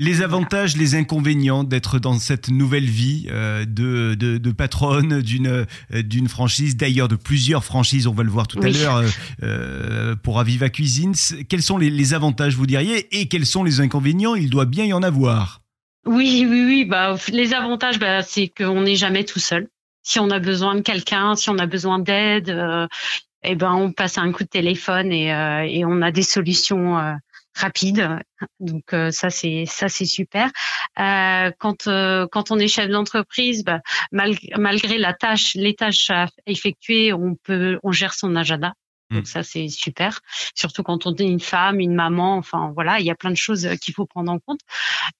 Les 0.00 0.22
avantages, 0.22 0.76
les 0.76 0.94
inconvénients 0.94 1.64
d'être 1.64 1.98
dans 1.98 2.20
cette 2.20 2.50
nouvelle 2.50 2.84
vie 2.84 3.26
euh, 3.32 3.64
de, 3.64 4.14
de, 4.14 4.52
patronne 4.52 5.20
d'une 5.22 5.48
euh, 5.48 6.02
d'une 6.04 6.28
franchise, 6.28 6.76
d'ailleurs 6.76 7.08
de 7.08 7.16
plusieurs 7.16 7.64
franchises, 7.64 8.06
on 8.06 8.14
va 8.14 8.22
le 8.22 8.30
voir 8.30 8.46
tout 8.46 8.60
à 8.62 8.68
l'heure 8.68 9.02
euh, 9.42 10.14
pour 10.14 10.38
Aviva 10.38 10.68
Cuisine. 10.68 11.14
Quels 11.48 11.62
sont 11.62 11.78
les, 11.78 12.14
avantages, 12.14 12.54
vous 12.54 12.66
diriez, 12.66 13.08
et 13.18 13.26
quels 13.26 13.44
sont 13.44 13.64
les 13.64 13.80
inconvénients? 13.80 14.36
Il 14.36 14.50
doit 14.50 14.66
bien 14.66 14.84
y 14.84 14.92
en 14.92 15.02
avoir. 15.02 15.62
Oui, 16.06 16.46
oui, 16.48 16.64
oui. 16.64 16.84
Bah, 16.84 17.16
les 17.32 17.52
avantages, 17.52 17.98
bah, 17.98 18.22
c'est 18.22 18.46
qu'on 18.46 18.82
n'est 18.82 18.94
jamais 18.94 19.24
tout 19.24 19.40
seul. 19.40 19.66
Si 20.04 20.20
on 20.20 20.30
a 20.30 20.38
besoin 20.38 20.76
de 20.76 20.80
quelqu'un, 20.82 21.34
si 21.34 21.50
on 21.50 21.58
a 21.58 21.66
besoin 21.66 21.98
d'aide, 21.98 22.56
eh 23.42 23.54
ben, 23.56 23.72
on 23.72 23.90
passe 23.90 24.16
un 24.16 24.30
coup 24.30 24.44
de 24.44 24.48
téléphone 24.48 25.10
et, 25.10 25.26
et 25.72 25.84
on 25.84 26.02
a 26.02 26.12
des 26.12 26.22
solutions 26.22 27.18
rapide. 27.58 28.18
Donc 28.60 28.92
euh, 28.92 29.10
ça 29.10 29.30
c'est 29.30 29.64
ça 29.66 29.88
c'est 29.88 30.06
super. 30.06 30.50
Euh, 30.98 31.50
quand 31.58 31.86
euh, 31.86 32.26
quand 32.30 32.50
on 32.50 32.58
est 32.58 32.68
chef 32.68 32.88
d'entreprise, 32.88 33.64
bah, 33.64 33.80
malgré 34.12 34.98
la 34.98 35.14
tâche, 35.14 35.54
les 35.54 35.74
tâches 35.74 36.10
à 36.10 36.26
effectuer, 36.46 37.12
on 37.12 37.34
peut 37.34 37.78
on 37.82 37.92
gère 37.92 38.14
son 38.14 38.36
agenda. 38.36 38.74
Donc 39.10 39.22
mm. 39.22 39.26
ça 39.26 39.42
c'est 39.42 39.68
super, 39.68 40.20
surtout 40.54 40.82
quand 40.82 41.06
on 41.06 41.14
est 41.14 41.24
une 41.24 41.40
femme, 41.40 41.80
une 41.80 41.94
maman, 41.94 42.36
enfin 42.36 42.72
voilà, 42.74 43.00
il 43.00 43.06
y 43.06 43.10
a 43.10 43.14
plein 43.14 43.30
de 43.30 43.36
choses 43.36 43.66
qu'il 43.80 43.94
faut 43.94 44.04
prendre 44.04 44.30
en 44.30 44.38
compte. 44.38 44.60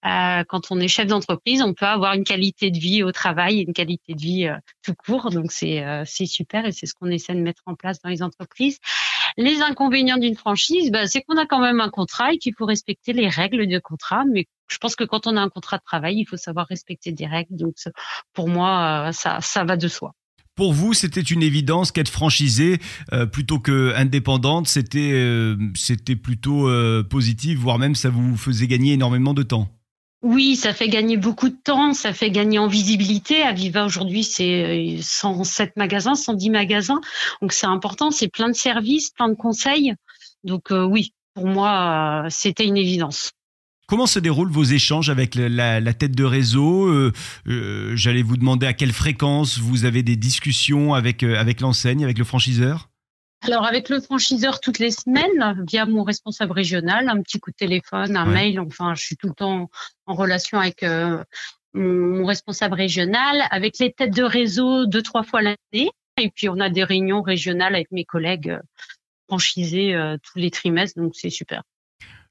Euh, 0.05 0.45
quand 0.47 0.71
on 0.71 0.79
est 0.79 0.89
chef 0.89 1.07
d'entreprise, 1.07 1.63
on 1.63 1.73
peut 1.73 1.87
avoir 1.87 2.13
une 2.13 2.25
qualité 2.25 2.71
de 2.71 2.79
vie 2.79 3.03
au 3.03 3.13
travail, 3.13 3.61
une 3.61 3.73
qualité 3.73 4.15
de 4.15 4.21
vie 4.21 4.51
tout 4.83 4.95
court, 4.95 5.31
donc 5.31 5.53
c'est 5.53 5.83
c'est 6.05 6.27
super 6.27 6.67
et 6.67 6.73
c'est 6.73 6.85
ce 6.85 6.93
qu'on 6.93 7.09
essaie 7.09 7.35
de 7.35 7.41
mettre 7.41 7.63
en 7.65 7.75
place 7.75 7.99
dans 8.03 8.11
les 8.11 8.23
entreprises. 8.23 8.79
Les 9.39 9.63
inconvénients 9.63 10.19
d'une 10.19 10.35
franchise, 10.35 10.91
bah, 10.91 11.07
c'est 11.07 11.23
qu'on 11.23 11.37
a 11.37 11.47
quand 11.47 11.61
même 11.61 11.81
un 11.81 11.91
contrat 11.91 12.33
et 12.33 12.39
qu'il 12.39 12.55
faut 12.59 12.67
respecter 12.67 13.13
les 13.13 13.29
règles 13.29 13.69
du 13.69 13.81
contrat. 13.81 14.25
Mais 14.29 14.47
je 14.69 14.79
pense 14.79 14.97
que 14.97 15.05
quand 15.05 15.29
on 15.29 15.37
a 15.37 15.41
un 15.41 15.49
contrat 15.49 15.79
de 15.79 15.85
travail, 15.85 16.17
il 16.19 16.25
faut 16.25 16.37
savoir 16.37 16.67
respecter 16.67 17.13
des 17.13 17.25
règles. 17.25 17.57
Donc, 17.57 17.77
pour 18.35 18.49
moi, 18.49 19.11
euh, 19.11 19.13
ça, 19.13 19.65
va 19.65 19.77
de 19.77 19.87
soi. 19.87 20.13
Pour 20.57 20.73
vous, 20.73 20.93
c'était 20.93 21.21
une 21.21 21.45
évidence 21.45 21.93
qu'être 21.93 22.09
franchisé 22.09 22.81
euh, 23.13 23.27
plutôt 23.27 23.61
que 23.61 23.95
indépendante, 23.95 24.67
c'était 24.67 25.13
euh, 25.13 25.57
c'était 25.77 26.17
plutôt 26.17 26.69
positif, 27.09 27.61
voire 27.61 27.79
même 27.79 27.95
ça 27.95 28.11
vous 28.11 28.37
faisait 28.37 28.67
gagner 28.67 28.95
énormément 28.95 29.35
de 29.35 29.45
temps. 29.45 29.69
Oui, 30.23 30.57
ça 30.57 30.75
fait 30.75 30.89
gagner 30.89 31.17
beaucoup 31.17 31.49
de 31.49 31.57
temps, 31.63 31.95
ça 31.95 32.13
fait 32.13 32.31
gagner 32.31 32.59
en 32.59 32.67
visibilité. 32.67 33.43
Aviva 33.43 33.85
aujourd'hui, 33.85 34.25
c'est 34.25 34.99
107 35.01 35.69
euh, 35.69 35.73
magasins, 35.77 36.17
110 36.17 36.51
magasins. 36.51 37.01
Donc 37.41 37.53
c'est 37.53 37.67
important, 37.67 38.11
c'est 38.11 38.27
plein 38.27 38.49
de 38.49 38.57
services, 38.57 39.11
plein 39.11 39.29
de 39.29 39.35
conseils. 39.35 39.95
Donc 40.43 40.73
euh, 40.73 40.83
oui, 40.83 41.13
pour 41.35 41.47
moi, 41.47 42.25
euh, 42.25 42.29
c'était 42.31 42.67
une 42.67 42.77
évidence. 42.77 43.31
Comment 43.87 44.07
se 44.07 44.19
déroulent 44.19 44.51
vos 44.51 44.65
échanges 44.65 45.09
avec 45.09 45.37
la, 45.37 45.95
tête 45.95 46.15
de 46.15 46.25
réseau? 46.25 46.93
J'allais 47.47 48.23
vous 48.23 48.37
demander 48.37 48.67
à 48.67 48.75
quelle 48.75 48.93
fréquence 48.93 49.59
vous 49.59 49.87
avez 49.87 50.03
des 50.03 50.17
discussions 50.17 50.93
avec, 50.93 51.23
avec 51.23 51.63
l'enseigne, 51.63 52.05
avec 52.05 52.19
le 52.19 52.25
franchiseur? 52.25 52.91
Alors 53.41 53.65
avec 53.67 53.89
le 53.89 54.01
franchiseur 54.01 54.61
toutes 54.61 54.79
les 54.79 54.91
semaines 54.91 55.65
via 55.69 55.87
mon 55.87 56.03
responsable 56.03 56.53
régional, 56.53 57.09
un 57.09 57.23
petit 57.23 57.39
coup 57.39 57.51
de 57.51 57.57
téléphone, 57.57 58.17
un 58.17 58.27
mail, 58.27 58.59
enfin 58.59 58.95
je 58.95 59.03
suis 59.05 59.17
tout 59.17 59.29
le 59.29 59.35
temps 59.35 59.71
en 60.07 60.15
relation 60.15 60.59
avec 60.59 60.83
euh, 60.83 61.23
mon, 61.73 62.27
responsable 62.27 62.75
régional, 62.75 63.45
avec 63.51 63.79
les 63.79 63.93
têtes 63.93 64.15
de 64.15 64.25
réseau 64.25 64.87
deux 64.87 65.03
trois 65.03 65.23
fois 65.23 65.43
l'année 65.43 65.91
et 66.21 66.31
puis 66.35 66.49
on 66.49 66.59
a 66.59 66.69
des 66.69 66.83
réunions 66.83 67.23
régionales 67.23 67.77
avec 67.77 67.93
mes 67.93 68.05
collègues 68.05 68.51
euh, 68.51 68.61
franchisés 69.29 69.95
euh, 69.95 70.17
tous 70.23 70.39
les 70.39 70.51
trimestres 70.51 70.99
donc 70.99 71.15
c'est 71.15 71.31
super. 71.31 71.63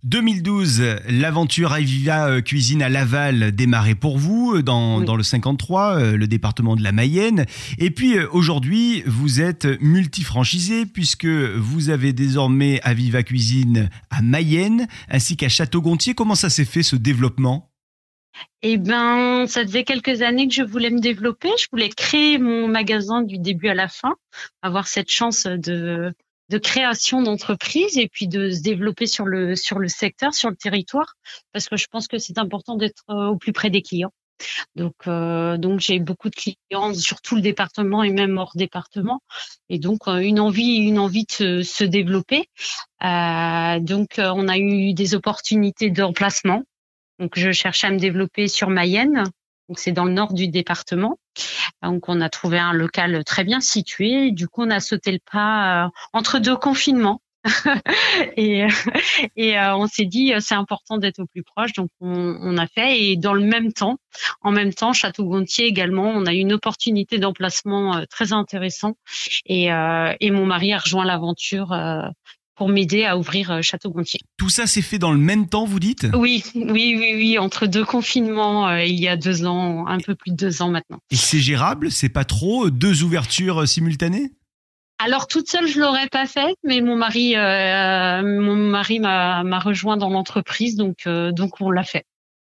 2012, 0.03 0.83
l'aventure 1.09 1.73
Aviva 1.73 2.29
euh, 2.29 2.41
Cuisine 2.41 2.83
à 2.83 2.89
Laval 2.89 3.51
démarrait 3.51 3.95
pour 3.95 4.19
vous 4.19 4.53
euh, 4.55 4.61
dans, 4.61 5.01
dans, 5.01 5.15
le 5.15 5.23
53, 5.23 5.95
euh, 5.95 6.17
le 6.17 6.27
département 6.27 6.75
de 6.75 6.83
la 6.83 6.91
Mayenne. 6.91 7.45
Et 7.79 7.89
puis 7.89 8.19
aujourd'hui, 8.19 9.01
vous 9.07 9.41
êtes 9.41 9.65
multifranchisé 9.81 10.85
puisque 10.85 11.25
vous 11.25 11.89
avez 11.89 12.13
désormais 12.13 12.79
Aviva 12.83 13.23
Cuisine 13.23 13.89
à 14.11 14.21
Mayenne 14.21 14.87
ainsi 15.09 15.35
qu'à 15.35 15.49
Château-Gontier. 15.49 16.13
Comment 16.13 16.35
ça 16.35 16.51
s'est 16.51 16.65
fait 16.65 16.83
ce 16.83 16.95
développement? 16.95 17.71
Eh 18.61 18.77
ben, 18.77 19.45
ça 19.47 19.63
faisait 19.63 19.83
quelques 19.83 20.21
années 20.21 20.47
que 20.47 20.53
je 20.53 20.63
voulais 20.63 20.91
me 20.91 20.99
développer. 20.99 21.49
Je 21.59 21.65
voulais 21.71 21.89
créer 21.89 22.37
mon 22.37 22.67
magasin 22.67 23.23
du 23.23 23.39
début 23.39 23.69
à 23.69 23.73
la 23.73 23.87
fin, 23.87 24.15
avoir 24.61 24.87
cette 24.87 25.09
chance 25.09 25.47
de 25.47 26.13
de 26.49 26.57
création 26.57 27.21
d'entreprise 27.21 27.97
et 27.97 28.07
puis 28.07 28.27
de 28.27 28.49
se 28.49 28.61
développer 28.61 29.05
sur 29.05 29.25
le 29.25 29.55
sur 29.55 29.79
le 29.79 29.87
secteur, 29.87 30.33
sur 30.33 30.49
le 30.49 30.55
territoire, 30.55 31.15
parce 31.53 31.67
que 31.67 31.77
je 31.77 31.87
pense 31.91 32.07
que 32.07 32.17
c'est 32.17 32.37
important 32.37 32.75
d'être 32.75 33.03
euh, 33.09 33.27
au 33.27 33.37
plus 33.37 33.53
près 33.53 33.69
des 33.69 33.81
clients. 33.81 34.13
Donc 34.75 34.95
euh, 35.07 35.57
donc 35.57 35.79
j'ai 35.79 35.99
beaucoup 35.99 36.29
de 36.29 36.35
clients 36.35 36.93
sur 36.93 37.21
tout 37.21 37.35
le 37.35 37.41
département 37.41 38.03
et 38.03 38.11
même 38.11 38.37
hors 38.37 38.51
département, 38.55 39.21
et 39.69 39.79
donc 39.79 40.07
euh, 40.07 40.17
une 40.17 40.39
envie 40.39 40.77
une 40.77 40.99
envie 40.99 41.25
de 41.39 41.63
se, 41.63 41.83
développer. 41.83 42.49
donc 43.01 44.19
on 44.19 44.47
a 44.47 44.57
eu 44.57 44.93
des 44.93 45.15
opportunités 45.15 45.89
d'emplacement. 45.89 46.63
Donc 47.19 47.31
je 47.35 47.51
cherchais 47.51 47.87
à 47.87 47.91
me 47.91 47.97
développer 47.97 48.47
sur 48.47 48.69
Mayenne, 48.69 49.23
donc 49.67 49.79
c'est 49.79 49.91
dans 49.91 50.05
le 50.05 50.13
nord 50.13 50.33
du 50.33 50.47
département. 50.47 51.19
Donc 51.83 52.09
on 52.09 52.21
a 52.21 52.29
trouvé 52.29 52.57
un 52.57 52.73
local 52.73 53.23
très 53.23 53.43
bien 53.43 53.59
situé. 53.59 54.31
Du 54.31 54.47
coup 54.47 54.63
on 54.63 54.69
a 54.69 54.79
sauté 54.79 55.11
le 55.11 55.19
pas 55.31 55.85
euh, 55.85 55.89
entre 56.13 56.39
deux 56.39 56.55
confinements. 56.55 57.21
et, 58.35 58.67
et 59.37 59.57
euh, 59.57 59.75
on 59.77 59.87
s'est 59.87 60.05
dit 60.05 60.33
c'est 60.39 60.55
important 60.55 60.97
d'être 60.97 61.19
au 61.19 61.25
plus 61.27 61.43
proche, 61.43 61.71
donc 61.73 61.89
on, 62.01 62.57
a 62.57 62.67
fait. 62.67 63.01
Et 63.01 63.15
dans 63.15 63.33
le 63.33 63.45
même 63.45 63.71
temps, 63.71 63.99
en 64.41 64.51
même 64.51 64.73
temps, 64.73 64.91
Château-Gontier 64.91 65.65
également, 65.65 66.09
on 66.09 66.25
a 66.25 66.33
eu 66.33 66.39
une 66.39 66.51
opportunité 66.51 67.19
d'emplacement 67.19 67.97
euh, 67.97 68.03
très 68.09 68.33
intéressant. 68.33 68.97
Et 69.45 69.69
mon 69.69 70.45
mari 70.45 70.73
a 70.73 70.79
rejoint 70.79 71.05
l'aventure 71.05 71.71
pour 72.57 72.69
m'aider 72.69 73.05
à 73.05 73.17
ouvrir 73.17 73.51
euh, 73.51 73.61
Château-Gontier. 73.61 74.19
Tout 74.37 74.49
ça 74.49 74.67
s'est 74.67 74.81
fait 74.81 74.99
dans 74.99 75.11
le 75.11 75.19
même 75.19 75.47
temps, 75.47 75.65
vous 75.65 75.79
dites? 75.79 76.07
Oui, 76.13 76.43
oui, 76.55 76.95
oui, 76.97 77.13
oui, 77.15 77.37
entre 77.37 77.67
deux 77.67 77.85
confinements, 77.85 78.67
euh, 78.67 78.83
il 78.83 78.99
y 78.99 79.07
a 79.07 79.15
deux 79.15 79.45
ans, 79.45 79.87
un 79.87 79.99
peu 79.99 80.15
plus 80.15 80.31
de 80.31 80.35
deux 80.35 80.61
ans 80.61 80.69
maintenant. 80.69 80.99
Et 81.11 81.15
c'est 81.15 81.39
gérable? 81.39 81.91
C'est 81.91 82.09
pas 82.09 82.25
trop 82.25 82.69
Deux 82.69 83.03
ouvertures 83.03 83.61
euh, 83.61 83.65
simultanées? 83.65 84.31
Alors 84.99 85.27
toute 85.27 85.47
seule, 85.47 85.67
je 85.67 85.79
l'aurais 85.79 86.07
pas 86.07 86.25
faite, 86.25 86.57
mais 86.63 86.81
mon 86.81 86.95
mari, 86.95 87.35
mon 87.35 88.55
mari 88.55 88.99
m'a 88.99 89.59
rejoint 89.59 89.95
dans 89.95 90.09
l'entreprise, 90.09 90.75
donc 90.75 91.07
donc 91.07 91.61
on 91.61 91.69
l'a 91.69 91.83
fait. 91.83 92.03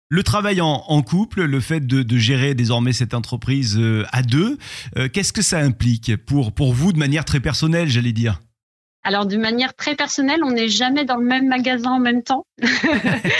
Le 0.08 0.22
travail 0.22 0.60
en, 0.60 1.02
couple, 1.02 1.42
le 1.42 1.60
fait 1.60 1.84
de, 1.84 2.16
gérer 2.16 2.54
désormais 2.54 2.92
cette 2.92 3.12
entreprise 3.12 3.76
euh, 3.76 4.04
à 4.12 4.22
deux, 4.22 4.56
euh, 4.96 5.08
qu'est-ce 5.08 5.32
que 5.32 5.42
ça 5.42 5.58
implique 5.58 6.16
pour, 6.16 6.52
pour 6.52 6.72
vous 6.72 6.92
de 6.92 6.98
manière 6.98 7.24
très 7.24 7.40
personnelle, 7.40 7.88
j'allais 7.88 8.12
dire? 8.12 8.40
Alors, 9.06 9.26
de 9.26 9.36
manière 9.36 9.74
très 9.74 9.94
personnelle, 9.94 10.40
on 10.44 10.50
n'est 10.50 10.68
jamais 10.68 11.04
dans 11.04 11.16
le 11.16 11.24
même 11.24 11.46
magasin 11.48 11.92
en 11.92 12.00
même 12.00 12.22
temps. 12.22 12.46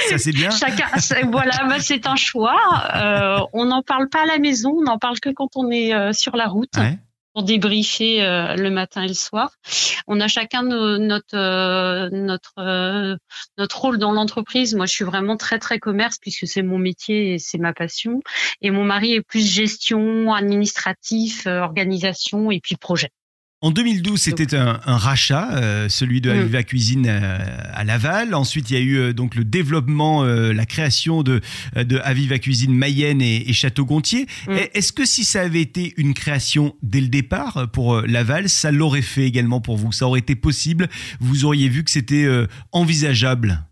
Ça, 0.08 0.18
c'est 0.18 0.32
bien. 0.32 0.50
Chacun, 0.50 0.87
voilà, 1.30 1.64
bah, 1.68 1.80
c'est 1.80 2.06
un 2.06 2.16
choix. 2.16 2.56
Euh, 2.94 3.40
on 3.52 3.66
n'en 3.66 3.82
parle 3.82 4.08
pas 4.08 4.23
à 4.23 4.26
la 4.26 4.38
maison, 4.38 4.75
on 4.78 4.82
n'en 4.82 4.99
parle 4.99 5.20
que 5.20 5.30
quand 5.30 5.50
on 5.56 5.70
est 5.70 6.12
sur 6.12 6.37
la 6.37 6.46
route 6.46 6.76
pour 7.37 7.42
débriefer 7.42 8.23
euh, 8.23 8.56
le 8.56 8.70
matin 8.70 9.02
et 9.02 9.08
le 9.08 9.12
soir. 9.12 9.50
On 10.06 10.23
a 10.23 10.26
chacun 10.26 10.62
notre 10.62 11.37
euh, 11.37 12.08
notre 12.11 12.54
euh, 12.56 13.14
notre 13.58 13.78
rôle 13.78 13.99
dans 13.99 14.12
l'entreprise. 14.12 14.75
Moi, 14.75 14.87
je 14.87 14.92
suis 14.92 15.04
vraiment 15.04 15.37
très 15.37 15.58
très 15.58 15.78
commerce 15.78 16.16
puisque 16.18 16.46
c'est 16.46 16.62
mon 16.62 16.78
métier 16.78 17.35
et 17.35 17.38
c'est 17.38 17.58
ma 17.58 17.75
passion. 17.75 18.23
Et 18.62 18.70
mon 18.70 18.85
mari 18.85 19.12
est 19.12 19.20
plus 19.20 19.46
gestion, 19.46 20.32
administratif, 20.32 21.46
organisation 21.46 22.50
et 22.50 22.61
puis 22.61 22.76
projet. 22.76 23.11
En 23.66 23.73
2012, 23.73 24.20
c'était 24.20 24.54
un, 24.54 24.78
rachat, 24.87 25.50
euh, 25.54 25.88
celui 25.88 26.20
de 26.20 26.30
mm. 26.30 26.38
Aviva 26.38 26.62
Cuisine 26.62 27.06
euh, 27.08 27.38
à 27.75 27.82
Laval. 27.82 28.32
Ensuite, 28.32 28.70
il 28.70 28.75
y 28.75 28.76
a 28.76 28.80
eu 28.80 28.96
euh, 28.96 29.12
donc 29.12 29.35
le 29.35 29.42
développement, 29.42 30.23
la 30.23 30.66
création 30.66 31.25
de, 31.25 31.40
de 31.75 31.99
Aviva 32.04 32.38
Cuisine 32.38 32.73
Mayenne 32.73 33.20
et, 33.20 33.52
Château-Gontier. 33.52 34.26
Mm. 34.46 34.56
Est-ce 34.73 34.92
que 34.92 35.04
si 35.04 35.25
ça 35.25 35.40
avait 35.40 35.62
été 35.62 35.94
une 35.96 36.14
création 36.14 36.76
dès 36.85 37.00
le 37.00 37.08
départ 37.08 37.66
pour 37.73 38.02
Laval, 38.02 38.49
ça 38.49 38.70
l'aurait 38.70 39.02
fait 39.02 39.25
également 39.25 39.61
pour 39.61 39.76
vous? 39.76 39.90
Ça 39.90 40.06
aurait 40.06 40.20
été 40.20 40.37
possible? 40.37 40.88
Vous 41.18 41.44
auriez 41.44 41.68
vu 41.68 41.82
que 41.82 41.90
c'était 41.90 42.28
envisageable? 42.70 43.64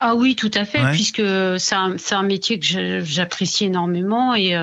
Ah 0.00 0.14
oui, 0.14 0.36
tout 0.36 0.50
à 0.54 0.64
fait, 0.64 0.80
puisque 0.92 1.22
c'est 1.58 1.74
un, 1.74 1.96
un, 2.12 2.22
métier 2.22 2.60
que 2.60 3.00
j'apprécie 3.04 3.66
énormément 3.66 4.34
et, 4.34 4.56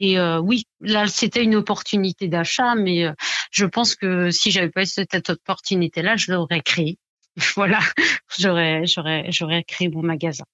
et 0.00 0.20
oui, 0.42 0.66
là 0.80 1.06
c'était 1.06 1.42
une 1.42 1.54
opportunité 1.54 2.28
d'achat, 2.28 2.74
mais 2.74 3.06
je 3.52 3.66
pense 3.66 3.94
que 3.94 4.30
si 4.30 4.50
j'avais 4.50 4.70
pas 4.70 4.82
eu 4.82 4.86
cette 4.86 5.30
opportunité-là, 5.30 6.16
je 6.16 6.32
l'aurais 6.32 6.62
créé. 6.62 6.98
voilà, 7.56 7.80
j'aurais 8.38 8.86
j'aurais 8.86 9.30
j'aurais 9.30 9.62
créé 9.62 9.88
mon 9.88 10.02
magasin. 10.02 10.44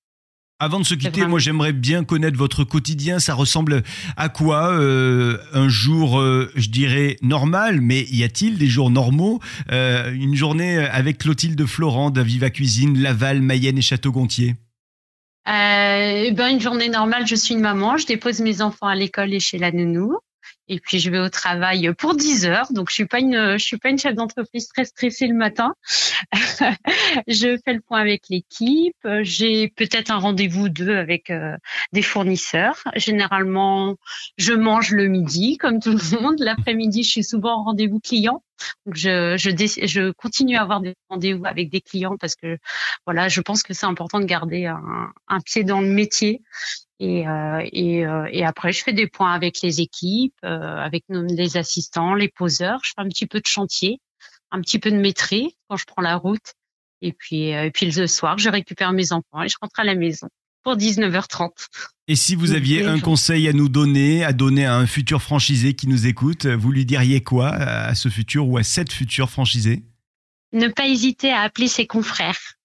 Avant 0.61 0.81
de 0.81 0.85
se 0.85 0.95
quitter, 0.95 1.25
moi 1.25 1.39
j'aimerais 1.39 1.73
bien 1.73 2.03
connaître 2.03 2.37
votre 2.37 2.65
quotidien. 2.65 3.21
Ça 3.21 3.35
ressemble 3.35 3.85
à 4.17 4.29
quoi 4.29 4.73
euh, 4.73 5.39
Un 5.53 5.69
jour, 5.69 6.19
euh, 6.19 6.51
je 6.57 6.69
dirais 6.69 7.17
normal, 7.23 7.81
mais 7.81 8.03
y 8.11 8.25
a-t-il 8.25 8.59
des 8.59 8.67
jours 8.67 8.91
normaux 8.91 9.39
euh, 9.71 10.13
Une 10.13 10.35
journée 10.35 10.79
avec 10.79 11.19
Clotilde 11.19 11.65
Florent 11.65 12.11
d'Aviva 12.11 12.51
Cuisine, 12.51 13.01
Laval, 13.01 13.41
Mayenne 13.41 13.79
et 13.79 13.83
Château-Gontier? 13.83 14.57
Eh 15.47 16.33
ben, 16.33 16.49
Une 16.49 16.61
journée 16.61 16.89
normale, 16.89 17.25
je 17.25 17.37
suis 17.37 17.55
une 17.55 17.61
maman, 17.61 17.97
je 17.97 18.07
dépose 18.07 18.41
mes 18.41 18.61
enfants 18.61 18.89
à 18.89 18.97
l'école 18.97 19.33
et 19.33 19.41
chez 19.41 19.59
la 19.59 19.71
nounou 19.71 20.19
et 20.69 20.81
puis 20.81 20.99
je 20.99 21.11
vais 21.11 21.19
au 21.19 21.29
travail 21.29 21.93
pour 21.97 22.15
10 22.15 22.47
heures. 22.47 22.73
Donc 22.73 22.91
je 22.91 22.95
suis 22.95 23.07
pas 23.07 23.21
une 23.21 23.59
je 23.59 23.65
suis 23.65 23.79
pas 23.79 23.91
une 23.91 23.99
chef 23.99 24.15
d'entreprise 24.15 24.69
très 24.69 24.85
stressée 24.85 25.27
le 25.27 25.35
matin. 25.35 25.75
je 27.27 27.59
fais 27.65 27.73
le 27.75 27.81
point 27.81 28.01
avec 28.01 28.25
l'équipe. 28.31 28.97
J'ai 29.23 29.69
peut-être 29.69 30.11
un 30.11 30.19
rendez-vous 30.19 30.69
deux 30.69 30.97
avec 30.97 31.31
euh, 31.31 31.57
des 31.93 32.03
fournisseurs. 32.03 32.83
Généralement, 32.97 33.97
je 34.37 34.53
mange 34.53 34.93
le 34.93 35.09
midi 35.09 35.57
comme 35.57 35.81
tout 35.81 35.93
le 35.93 36.21
monde. 36.21 36.37
L'après-midi, 36.39 37.03
je 37.03 37.11
suis 37.11 37.25
souvent 37.25 37.61
en 37.61 37.65
rendez-vous 37.65 38.01
client. 38.01 38.43
Donc 38.87 38.97
je, 38.97 39.37
je, 39.37 39.51
je 39.87 40.11
continue 40.11 40.57
à 40.57 40.63
avoir 40.63 40.81
des 40.81 40.95
rendez-vous 41.09 41.47
avec 41.47 41.71
des 41.71 41.81
clients 41.81 42.17
parce 42.19 42.35
que 42.35 42.59
voilà, 43.07 43.29
je 43.29 43.41
pense 43.41 43.63
que 43.63 43.73
c'est 43.73 43.87
important 43.87 44.19
de 44.21 44.25
garder 44.25 44.67
un, 44.67 45.13
un 45.29 45.41
pied 45.41 45.65
dans 45.65 45.81
le 45.81 45.89
métier 45.89 46.43
et, 47.01 47.29
euh, 47.29 47.63
et, 47.73 48.05
euh, 48.05 48.29
et, 48.33 48.45
après, 48.45 48.73
je 48.73 48.83
fais 48.83 48.93
des 48.93 49.07
points 49.07 49.33
avec 49.33 49.63
les 49.63 49.81
équipes, 49.81 50.35
euh, 50.45 50.79
avec 50.79 51.05
les 51.09 51.57
assistants, 51.57 52.15
les 52.15 52.29
poseurs. 52.29 52.81
Je 52.83 52.91
fais 52.97 53.03
un 53.03 53.09
petit 53.09 53.27
peu 53.27 53.41
de 53.41 53.47
chantier, 53.47 54.01
un 54.51 54.61
petit 54.61 54.79
peu 54.79 54.91
de 54.91 54.97
maîtrise 54.97 55.51
quand 55.69 55.77
je 55.77 55.85
prends 55.87 56.03
la 56.03 56.17
route. 56.17 56.55
Et 57.01 57.13
puis, 57.13 57.51
et 57.51 57.71
puis 57.71 57.89
le 57.93 58.07
soir, 58.09 58.39
je 58.39 58.49
récupère 58.49 58.93
mes 58.93 59.13
enfants 59.13 59.43
et 59.45 59.49
je 59.49 59.57
rentre 59.61 59.79
à 59.79 59.85
la 59.85 59.95
maison 59.95 60.29
pour 60.65 60.77
19h30. 60.77 61.51
Et 62.09 62.17
si 62.17 62.35
vous 62.35 62.55
aviez 62.55 62.85
un 62.85 62.99
conseil 62.99 63.47
à 63.47 63.53
nous 63.53 63.69
donner, 63.69 64.25
à 64.25 64.33
donner 64.33 64.67
à 64.67 64.75
un 64.75 64.87
futur 64.87 65.23
franchisé 65.23 65.75
qui 65.75 65.87
nous 65.87 66.09
écoute, 66.09 66.47
vous 66.47 66.73
lui 66.73 66.85
diriez 66.85 67.23
quoi 67.23 67.51
à 67.51 67.95
ce 67.95 68.09
futur 68.09 68.49
ou 68.49 68.59
à 68.59 68.65
cette 68.65 68.93
future 68.93 69.31
franchisée? 69.31 69.85
Ne 70.53 70.67
pas 70.67 70.89
hésiter 70.89 71.31
à 71.31 71.43
appeler 71.43 71.69
ses 71.69 71.87
confrères 71.87 72.58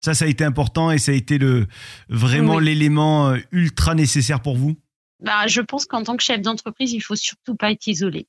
ça, 0.00 0.14
ça 0.14 0.24
a 0.24 0.28
été 0.28 0.44
important 0.44 0.90
et 0.90 0.98
ça 0.98 1.12
a 1.12 1.14
été 1.14 1.38
le, 1.38 1.66
vraiment 2.08 2.58
l'élément 2.58 3.30
euh, 3.30 3.38
ultra 3.52 3.94
nécessaire 3.94 4.40
pour 4.40 4.56
vous? 4.56 4.76
Bah, 5.20 5.46
Je 5.46 5.60
pense 5.60 5.86
qu'en 5.86 6.02
tant 6.02 6.16
que 6.16 6.22
chef 6.22 6.40
d'entreprise, 6.40 6.92
il 6.92 7.00
faut 7.00 7.16
surtout 7.16 7.56
pas 7.56 7.70
être 7.70 7.86
isolé. 7.86 8.28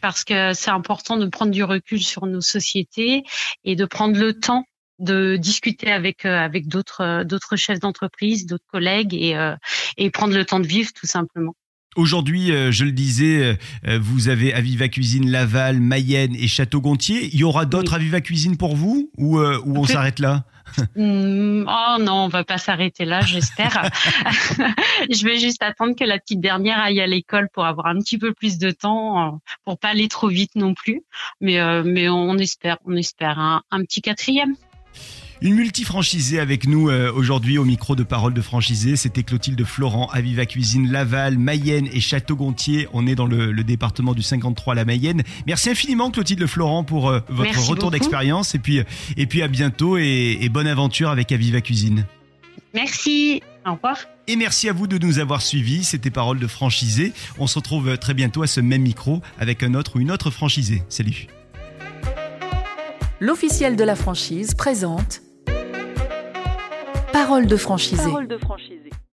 Parce 0.00 0.24
que 0.24 0.52
c'est 0.52 0.70
important 0.70 1.16
de 1.16 1.26
prendre 1.26 1.50
du 1.50 1.64
recul 1.64 2.02
sur 2.02 2.26
nos 2.26 2.40
sociétés 2.40 3.24
et 3.64 3.76
de 3.76 3.84
prendre 3.84 4.18
le 4.18 4.38
temps 4.38 4.64
de 4.98 5.36
discuter 5.36 5.90
avec 5.90 6.24
euh, 6.24 6.38
avec 6.38 6.68
d'autres 6.68 7.02
euh, 7.02 7.24
d'autres 7.24 7.56
chefs 7.56 7.80
d'entreprise, 7.80 8.46
d'autres 8.46 8.66
collègues 8.66 9.14
et 9.14 9.36
et 9.96 10.10
prendre 10.10 10.34
le 10.34 10.44
temps 10.44 10.60
de 10.60 10.66
vivre 10.66 10.90
tout 10.92 11.06
simplement. 11.06 11.54
Aujourd'hui, 11.96 12.48
je 12.48 12.84
le 12.84 12.92
disais, 12.92 13.58
vous 13.84 14.28
avez 14.28 14.54
Aviva 14.54 14.88
Cuisine 14.88 15.30
Laval, 15.30 15.80
Mayenne 15.80 16.34
et 16.36 16.46
Château-Gontier. 16.46 17.30
Il 17.32 17.40
y 17.40 17.44
aura 17.44 17.64
d'autres 17.64 17.94
Aviva 17.94 18.20
Cuisine 18.20 18.56
pour 18.56 18.76
vous 18.76 19.10
ou, 19.18 19.38
ou 19.38 19.76
on 19.78 19.84
s'arrête 19.84 20.18
là? 20.18 20.44
Hmm, 20.96 21.64
oh 21.66 21.96
non, 22.00 22.24
on 22.24 22.28
va 22.28 22.44
pas 22.44 22.58
s'arrêter 22.58 23.04
là, 23.04 23.20
j'espère. 23.20 23.88
je 25.10 25.24
vais 25.24 25.38
juste 25.38 25.62
attendre 25.62 25.94
que 25.94 26.04
la 26.04 26.18
petite 26.18 26.40
dernière 26.40 26.78
aille 26.78 27.00
à 27.00 27.06
l'école 27.06 27.48
pour 27.52 27.64
avoir 27.64 27.86
un 27.86 27.98
petit 27.98 28.18
peu 28.18 28.32
plus 28.34 28.58
de 28.58 28.70
temps, 28.70 29.26
euh, 29.26 29.36
pour 29.64 29.78
pas 29.78 29.88
aller 29.88 30.08
trop 30.08 30.28
vite 30.28 30.54
non 30.54 30.74
plus. 30.74 31.02
Mais 31.40 31.60
euh, 31.60 31.82
mais 31.84 32.08
on 32.08 32.36
espère, 32.38 32.78
on 32.84 32.96
espère 32.96 33.38
un 33.38 33.82
petit 33.82 34.02
quatrième. 34.02 34.54
Une 35.42 35.54
multifranchisée 35.54 36.40
avec 36.40 36.66
nous 36.66 36.88
euh, 36.88 37.12
aujourd'hui 37.12 37.58
au 37.58 37.64
micro 37.64 37.94
de 37.94 38.02
Parole 38.02 38.32
de 38.32 38.40
franchisé. 38.40 38.96
C'était 38.96 39.22
Clotilde 39.22 39.62
Florent, 39.64 40.08
Aviva 40.12 40.46
Cuisine, 40.46 40.90
Laval, 40.90 41.36
Mayenne 41.36 41.88
et 41.92 42.00
Château-Gontier. 42.00 42.88
On 42.94 43.06
est 43.06 43.14
dans 43.14 43.26
le, 43.26 43.52
département 43.62 44.14
du 44.14 44.22
53, 44.22 44.74
la 44.74 44.86
Mayenne. 44.86 45.22
Merci 45.46 45.70
infiniment 45.70 46.10
Clotilde 46.10 46.46
Florent 46.46 46.84
pour 46.84 47.10
euh, 47.10 47.20
votre 47.28 47.68
retour 47.68 47.90
d'expérience 47.90 48.54
et 48.54 48.58
puis, 48.58 48.80
et 49.16 49.26
puis 49.26 49.42
à 49.42 49.48
bientôt 49.48 49.98
et, 49.98 50.38
et 50.40 50.48
bonne 50.48 50.66
aventure 50.66 51.10
avec 51.10 51.30
Aviva 51.32 51.60
Cuisine. 51.60 52.06
Merci. 52.72 53.42
Au 53.66 53.74
revoir. 53.74 53.98
Et 54.28 54.36
merci 54.36 54.68
à 54.68 54.72
vous 54.72 54.86
de 54.86 54.96
nous 54.96 55.18
avoir 55.18 55.42
suivis. 55.42 55.84
C'était 55.84 56.10
Parole 56.10 56.38
de 56.38 56.46
franchisé. 56.46 57.12
On 57.38 57.46
se 57.46 57.58
retrouve 57.58 57.98
très 57.98 58.14
bientôt 58.14 58.42
à 58.42 58.46
ce 58.46 58.60
même 58.60 58.82
micro 58.82 59.20
avec 59.38 59.62
un 59.62 59.74
autre 59.74 59.96
ou 59.96 60.00
une 60.00 60.10
autre 60.10 60.30
franchisée. 60.30 60.82
Salut. 60.88 61.26
L'officiel 63.20 63.76
de 63.76 63.84
la 63.84 63.96
franchise 63.96 64.54
présente 64.54 65.22
Parole 67.16 67.46
de 67.46 67.56
franchisé. 67.56 68.10